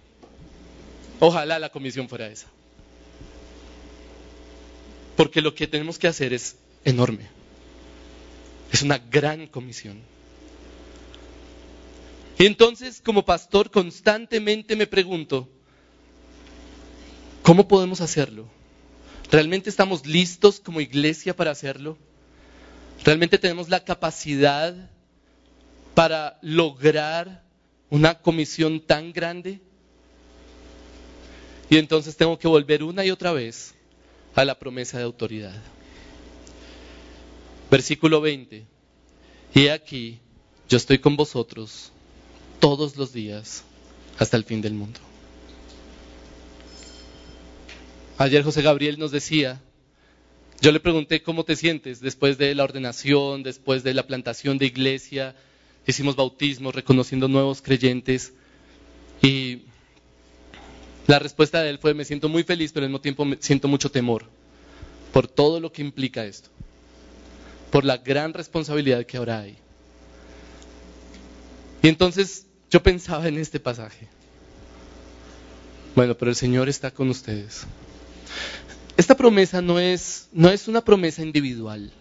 Ojalá 1.19 1.59
la 1.59 1.69
comisión 1.69 2.09
fuera 2.09 2.27
esa. 2.27 2.47
Porque 5.15 5.41
lo 5.41 5.55
que 5.55 5.67
tenemos 5.67 5.97
que 5.97 6.07
hacer 6.07 6.33
es 6.33 6.57
enorme. 6.83 7.27
Es 8.71 8.81
una 8.81 8.97
gran 8.97 9.47
comisión. 9.47 10.01
Y 12.37 12.45
entonces, 12.45 12.99
como 12.99 13.23
pastor, 13.23 13.71
constantemente 13.71 14.75
me 14.75 14.87
pregunto, 14.87 15.47
¿cómo 17.43 17.65
podemos 17.65 18.01
hacerlo? 18.01 18.49
¿Realmente 19.31 19.69
estamos 19.69 20.05
listos 20.05 20.59
como 20.59 20.81
iglesia 20.81 21.35
para 21.35 21.51
hacerlo? 21.51 21.97
¿Realmente 23.03 23.37
tenemos 23.37 23.69
la 23.69 23.83
capacidad 23.83 24.89
para 25.93 26.37
lograr 26.41 27.43
una 27.89 28.21
comisión 28.21 28.79
tan 28.79 29.11
grande? 29.11 29.61
Y 31.69 31.77
entonces 31.77 32.15
tengo 32.15 32.37
que 32.37 32.47
volver 32.47 32.83
una 32.83 33.03
y 33.05 33.11
otra 33.11 33.31
vez 33.31 33.73
a 34.35 34.45
la 34.45 34.57
promesa 34.57 34.97
de 34.97 35.03
autoridad. 35.03 35.55
Versículo 37.71 38.21
20. 38.21 38.65
Y 39.55 39.67
aquí, 39.69 40.19
yo 40.69 40.77
estoy 40.77 40.99
con 40.99 41.15
vosotros 41.15 41.91
todos 42.59 42.95
los 42.95 43.13
días 43.13 43.63
hasta 44.19 44.37
el 44.37 44.43
fin 44.43 44.61
del 44.61 44.73
mundo. 44.73 44.99
Ayer 48.17 48.43
José 48.43 48.61
Gabriel 48.61 48.97
nos 48.97 49.11
decía, 49.11 49.61
yo 50.61 50.71
le 50.71 50.79
pregunté 50.79 51.21
cómo 51.21 51.43
te 51.43 51.57
sientes 51.57 51.99
después 51.99 52.37
de 52.37 52.55
la 52.55 52.63
ordenación, 52.63 53.43
después 53.43 53.83
de 53.83 53.93
la 53.93 54.07
plantación 54.07 54.57
de 54.57 54.67
iglesia, 54.67 55.35
hicimos 55.85 56.15
bautismo 56.15 56.71
reconociendo 56.71 57.27
nuevos 57.27 57.61
creyentes 57.61 58.33
y 59.21 59.63
la 61.07 61.19
respuesta 61.19 61.61
de 61.61 61.69
él 61.69 61.77
fue, 61.77 61.93
me 61.93 62.05
siento 62.05 62.29
muy 62.29 62.43
feliz, 62.43 62.71
pero 62.71 62.85
al 62.85 62.89
mismo 62.89 63.01
tiempo 63.01 63.25
me 63.25 63.37
siento 63.39 63.67
mucho 63.67 63.91
temor 63.91 64.25
por 65.11 65.27
todo 65.27 65.59
lo 65.59 65.71
que 65.71 65.81
implica 65.81 66.25
esto, 66.25 66.49
por 67.69 67.83
la 67.83 67.97
gran 67.97 68.33
responsabilidad 68.33 69.05
que 69.05 69.17
ahora 69.17 69.39
hay. 69.41 69.57
Y 71.83 71.89
entonces 71.89 72.47
yo 72.71 72.81
pensaba 72.81 73.27
en 73.27 73.37
este 73.37 73.59
pasaje. 73.59 74.07
Bueno, 75.95 76.15
pero 76.15 76.31
el 76.31 76.35
Señor 76.35 76.67
está 76.69 76.91
con 76.91 77.09
ustedes. 77.09 77.65
Esta 78.97 79.15
promesa 79.15 79.61
no 79.61 79.79
es, 79.79 80.29
no 80.31 80.49
es 80.49 80.67
una 80.67 80.83
promesa 80.83 81.21
individual. 81.21 81.91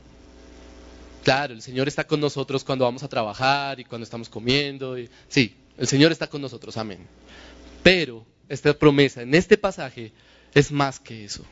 Claro, 1.24 1.54
el 1.54 1.62
Señor 1.62 1.88
está 1.88 2.06
con 2.06 2.20
nosotros 2.20 2.62
cuando 2.62 2.84
vamos 2.84 3.02
a 3.02 3.08
trabajar 3.08 3.80
y 3.80 3.84
cuando 3.84 4.04
estamos 4.04 4.28
comiendo. 4.28 4.96
Sí, 5.28 5.56
el 5.78 5.88
Señor 5.88 6.12
está 6.12 6.28
con 6.28 6.40
nosotros, 6.42 6.76
amén. 6.76 7.06
Pero 7.82 8.24
esta 8.48 8.74
promesa 8.74 9.22
en 9.22 9.34
este 9.34 9.56
pasaje 9.56 10.12
es 10.52 10.70
más 10.70 11.00
que 11.00 11.24
eso. 11.24 11.44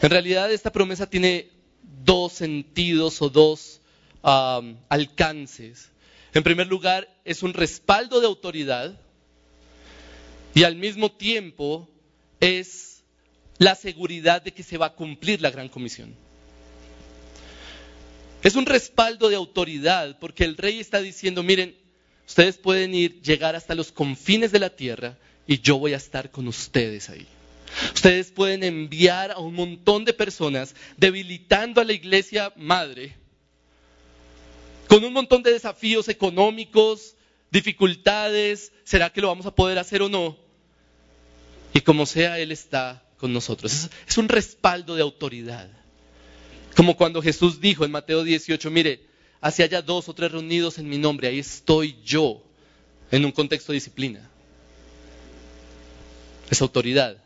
En 0.00 0.10
realidad 0.10 0.52
esta 0.52 0.70
promesa 0.70 1.08
tiene 1.08 1.48
dos 2.04 2.32
sentidos 2.32 3.22
o 3.22 3.30
dos 3.30 3.80
alcances. 4.22 5.88
En 6.34 6.42
primer 6.42 6.66
lugar, 6.66 7.08
es 7.24 7.42
un 7.42 7.52
respaldo 7.52 8.20
de 8.20 8.26
autoridad 8.26 8.98
y 10.54 10.64
al 10.64 10.76
mismo 10.76 11.10
tiempo 11.12 11.88
es 12.40 12.91
la 13.62 13.74
seguridad 13.76 14.42
de 14.42 14.52
que 14.52 14.62
se 14.62 14.76
va 14.76 14.86
a 14.86 14.94
cumplir 14.94 15.40
la 15.40 15.50
gran 15.50 15.68
comisión. 15.68 16.14
Es 18.42 18.56
un 18.56 18.66
respaldo 18.66 19.28
de 19.28 19.36
autoridad 19.36 20.18
porque 20.18 20.44
el 20.44 20.56
rey 20.56 20.80
está 20.80 21.00
diciendo, 21.00 21.44
miren, 21.44 21.76
ustedes 22.26 22.58
pueden 22.58 22.92
ir, 22.92 23.22
llegar 23.22 23.54
hasta 23.54 23.76
los 23.76 23.92
confines 23.92 24.50
de 24.50 24.58
la 24.58 24.70
tierra 24.70 25.16
y 25.46 25.60
yo 25.60 25.78
voy 25.78 25.94
a 25.94 25.98
estar 25.98 26.30
con 26.30 26.48
ustedes 26.48 27.08
ahí. 27.08 27.26
Ustedes 27.94 28.32
pueden 28.32 28.64
enviar 28.64 29.30
a 29.30 29.38
un 29.38 29.54
montón 29.54 30.04
de 30.04 30.12
personas 30.12 30.74
debilitando 30.96 31.80
a 31.80 31.84
la 31.84 31.92
iglesia 31.92 32.52
madre 32.56 33.14
con 34.88 35.04
un 35.04 35.12
montón 35.12 35.42
de 35.42 35.52
desafíos 35.52 36.08
económicos, 36.08 37.14
dificultades, 37.50 38.72
¿será 38.84 39.10
que 39.10 39.20
lo 39.20 39.28
vamos 39.28 39.46
a 39.46 39.54
poder 39.54 39.78
hacer 39.78 40.02
o 40.02 40.08
no? 40.08 40.36
Y 41.72 41.80
como 41.80 42.04
sea, 42.04 42.38
Él 42.40 42.52
está 42.52 43.02
con 43.22 43.32
nosotros. 43.32 43.88
Es, 44.08 44.18
un 44.18 44.28
respaldo 44.28 44.96
de 44.96 45.02
autoridad. 45.02 45.70
Como 46.74 46.96
cuando 46.96 47.22
Jesús 47.22 47.60
dijo 47.60 47.84
en 47.84 47.92
Mateo 47.92 48.24
18, 48.24 48.68
mire, 48.68 49.06
hacia 49.40 49.66
allá 49.66 49.80
dos 49.80 50.08
o 50.08 50.12
tres 50.12 50.32
reunidos 50.32 50.78
en 50.78 50.88
mi 50.88 50.98
nombre, 50.98 51.28
ahí 51.28 51.38
estoy 51.38 51.96
yo, 52.04 52.42
en 53.12 53.24
un 53.24 53.30
contexto 53.30 53.70
de 53.70 53.76
disciplina. 53.76 54.28
Es 56.50 56.60
autoridad. 56.60 57.16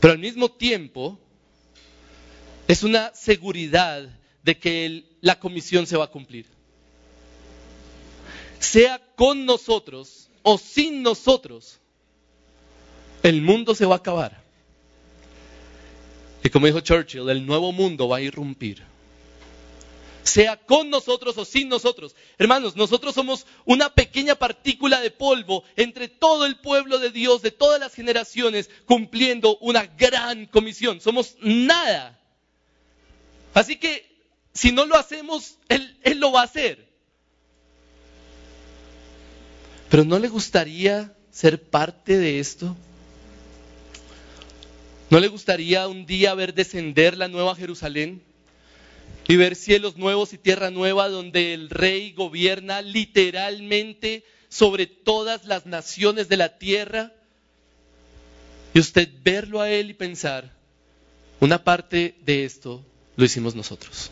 Pero 0.00 0.14
al 0.14 0.18
mismo 0.18 0.50
tiempo, 0.50 1.18
es 2.66 2.82
una 2.84 3.14
seguridad 3.14 4.08
de 4.42 4.58
que 4.58 5.04
la 5.20 5.38
comisión 5.38 5.86
se 5.86 5.98
va 5.98 6.04
a 6.04 6.10
cumplir. 6.10 6.46
Sea 8.60 8.98
con 9.14 9.44
nosotros 9.44 10.30
o 10.42 10.56
sin 10.56 11.02
nosotros, 11.02 11.80
el 13.22 13.42
mundo 13.42 13.74
se 13.74 13.84
va 13.84 13.96
a 13.96 13.98
acabar. 13.98 14.43
Y 16.44 16.50
como 16.50 16.66
dijo 16.66 16.80
Churchill, 16.80 17.30
el 17.30 17.46
nuevo 17.46 17.72
mundo 17.72 18.06
va 18.06 18.18
a 18.18 18.20
irrumpir. 18.20 18.82
Sea 20.24 20.58
con 20.58 20.90
nosotros 20.90 21.38
o 21.38 21.44
sin 21.46 21.70
nosotros. 21.70 22.14
Hermanos, 22.36 22.76
nosotros 22.76 23.14
somos 23.14 23.46
una 23.64 23.88
pequeña 23.88 24.34
partícula 24.34 25.00
de 25.00 25.10
polvo 25.10 25.64
entre 25.74 26.08
todo 26.08 26.44
el 26.44 26.56
pueblo 26.56 26.98
de 26.98 27.10
Dios, 27.10 27.40
de 27.40 27.50
todas 27.50 27.80
las 27.80 27.94
generaciones, 27.94 28.68
cumpliendo 28.84 29.56
una 29.58 29.86
gran 29.86 30.44
comisión. 30.44 31.00
Somos 31.00 31.36
nada. 31.40 32.20
Así 33.54 33.76
que 33.76 34.04
si 34.52 34.70
no 34.70 34.84
lo 34.84 34.96
hacemos, 34.96 35.56
él, 35.70 35.96
él 36.02 36.20
lo 36.20 36.30
va 36.30 36.42
a 36.42 36.44
hacer. 36.44 36.86
Pero 39.88 40.04
¿no 40.04 40.18
le 40.18 40.28
gustaría 40.28 41.14
ser 41.30 41.62
parte 41.62 42.18
de 42.18 42.38
esto? 42.38 42.76
¿No 45.10 45.20
le 45.20 45.28
gustaría 45.28 45.86
un 45.86 46.06
día 46.06 46.34
ver 46.34 46.54
descender 46.54 47.16
la 47.16 47.28
nueva 47.28 47.54
Jerusalén 47.54 48.22
y 49.28 49.36
ver 49.36 49.54
cielos 49.54 49.96
nuevos 49.96 50.32
y 50.32 50.38
tierra 50.38 50.70
nueva 50.70 51.08
donde 51.08 51.54
el 51.54 51.70
rey 51.70 52.12
gobierna 52.12 52.82
literalmente 52.82 54.24
sobre 54.48 54.86
todas 54.86 55.44
las 55.44 55.66
naciones 55.66 56.28
de 56.28 56.36
la 56.36 56.58
tierra? 56.58 57.12
Y 58.72 58.80
usted 58.80 59.08
verlo 59.22 59.60
a 59.60 59.70
él 59.70 59.90
y 59.90 59.94
pensar, 59.94 60.52
una 61.38 61.62
parte 61.62 62.16
de 62.24 62.44
esto 62.44 62.84
lo 63.16 63.24
hicimos 63.24 63.54
nosotros. 63.54 64.10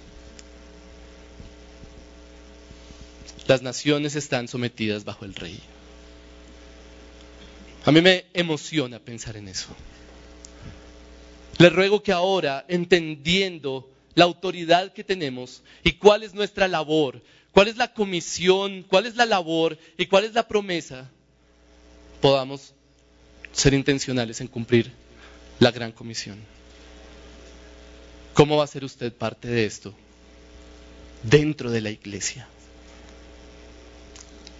Las 3.49 3.62
naciones 3.62 4.14
están 4.14 4.47
sometidas 4.47 5.05
bajo 5.05 5.24
el 5.24 5.34
rey. 5.34 5.59
A 7.84 7.90
mí 7.90 8.01
me 8.01 8.26
emociona 8.34 9.01
pensar 9.01 9.36
en 9.36 9.49
eso. 9.49 9.74
Le 11.62 11.70
ruego 11.70 12.02
que 12.02 12.10
ahora, 12.10 12.64
entendiendo 12.66 13.88
la 14.16 14.24
autoridad 14.24 14.92
que 14.92 15.04
tenemos 15.04 15.62
y 15.84 15.92
cuál 15.92 16.24
es 16.24 16.34
nuestra 16.34 16.66
labor, 16.66 17.22
cuál 17.52 17.68
es 17.68 17.76
la 17.76 17.94
comisión, 17.94 18.82
cuál 18.82 19.06
es 19.06 19.14
la 19.14 19.26
labor 19.26 19.78
y 19.96 20.06
cuál 20.06 20.24
es 20.24 20.34
la 20.34 20.48
promesa, 20.48 21.08
podamos 22.20 22.74
ser 23.52 23.74
intencionales 23.74 24.40
en 24.40 24.48
cumplir 24.48 24.90
la 25.60 25.70
gran 25.70 25.92
comisión. 25.92 26.40
¿Cómo 28.34 28.56
va 28.56 28.64
a 28.64 28.66
ser 28.66 28.82
usted 28.82 29.12
parte 29.12 29.46
de 29.46 29.64
esto 29.64 29.94
dentro 31.22 31.70
de 31.70 31.80
la 31.80 31.90
iglesia? 31.90 32.48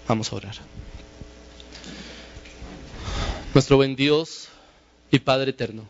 Vamos 0.07 0.33
a 0.33 0.37
orar. 0.37 0.55
Nuestro 3.55 3.75
buen 3.75 3.97
Dios 3.97 4.47
y 5.11 5.19
Padre 5.19 5.51
eterno, 5.51 5.85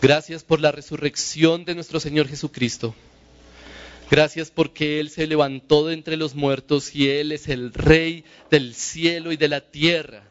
gracias 0.00 0.44
por 0.44 0.60
la 0.60 0.72
resurrección 0.72 1.64
de 1.64 1.74
nuestro 1.74 2.00
Señor 2.00 2.28
Jesucristo. 2.28 2.94
Gracias 4.10 4.50
porque 4.50 5.00
Él 5.00 5.10
se 5.10 5.26
levantó 5.26 5.86
de 5.86 5.94
entre 5.94 6.16
los 6.16 6.34
muertos 6.34 6.94
y 6.94 7.10
Él 7.10 7.32
es 7.32 7.48
el 7.48 7.74
Rey 7.74 8.24
del 8.50 8.74
cielo 8.74 9.32
y 9.32 9.36
de 9.36 9.48
la 9.48 9.60
tierra. 9.60 10.22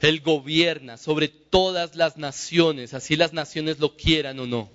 Él 0.00 0.20
gobierna 0.20 0.96
sobre 0.96 1.28
todas 1.28 1.96
las 1.96 2.16
naciones, 2.16 2.94
así 2.94 3.16
las 3.16 3.32
naciones 3.32 3.78
lo 3.78 3.96
quieran 3.96 4.38
o 4.38 4.46
no. 4.46 4.70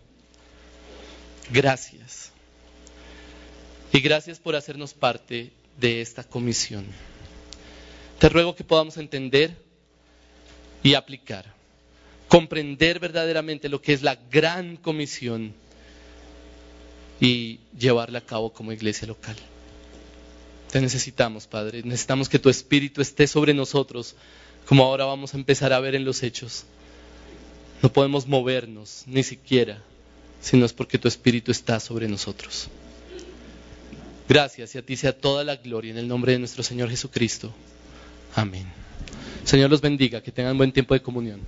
Gracias. 1.52 2.32
Y 3.92 4.00
gracias 4.00 4.40
por 4.40 4.56
hacernos 4.56 4.94
parte 4.94 5.52
de 5.80 6.02
esta 6.02 6.24
comisión. 6.24 6.86
Te 8.20 8.30
ruego 8.30 8.56
que 8.56 8.64
podamos 8.64 8.98
entender 8.98 9.56
y 10.82 10.94
aplicar, 10.96 11.54
comprender 12.34 13.00
verdaderamente 13.00 13.70
lo 13.70 13.80
que 13.80 13.94
es 13.94 14.02
la 14.02 14.16
gran 14.32 14.76
comisión 14.76 15.54
y 17.22 17.60
llevarla 17.78 18.18
a 18.18 18.26
cabo 18.26 18.52
como 18.52 18.72
iglesia 18.72 19.08
local. 19.08 19.36
Te 20.72 20.82
necesitamos, 20.82 21.46
Padre. 21.46 21.84
Necesitamos 21.84 22.30
que 22.30 22.40
tu 22.40 22.50
Espíritu 22.50 23.02
esté 23.02 23.28
sobre 23.28 23.54
nosotros, 23.54 24.16
como 24.66 24.84
ahora 24.84 25.06
vamos 25.06 25.36
a 25.36 25.38
empezar 25.38 25.74
a 25.74 25.80
ver 25.80 25.94
en 25.94 26.06
los 26.06 26.24
hechos. 26.24 26.64
No 27.84 27.94
podemos 27.94 28.26
movernos, 28.26 29.04
ni 29.06 29.22
siquiera, 29.22 29.84
si 30.42 30.58
no 30.58 30.66
es 30.66 30.74
porque 30.74 30.98
tu 30.98 31.08
Espíritu 31.08 31.52
está 31.52 31.80
sobre 31.80 32.08
nosotros. 32.08 32.68
Gracias 34.28 34.74
y 34.74 34.80
a 34.80 34.82
ti 34.82 34.96
sea 34.96 35.16
toda 35.16 35.44
la 35.44 35.58
gloria 35.58 35.92
en 35.92 36.00
el 36.00 36.08
nombre 36.08 36.32
de 36.32 36.40
nuestro 36.40 36.64
Señor 36.64 36.90
Jesucristo. 36.90 37.54
Amén. 38.34 38.66
Señor 39.44 39.70
los 39.70 39.82
bendiga, 39.82 40.24
que 40.24 40.32
tengan 40.32 40.58
buen 40.58 40.72
tiempo 40.72 40.96
de 40.96 41.04
comunión. 41.04 41.40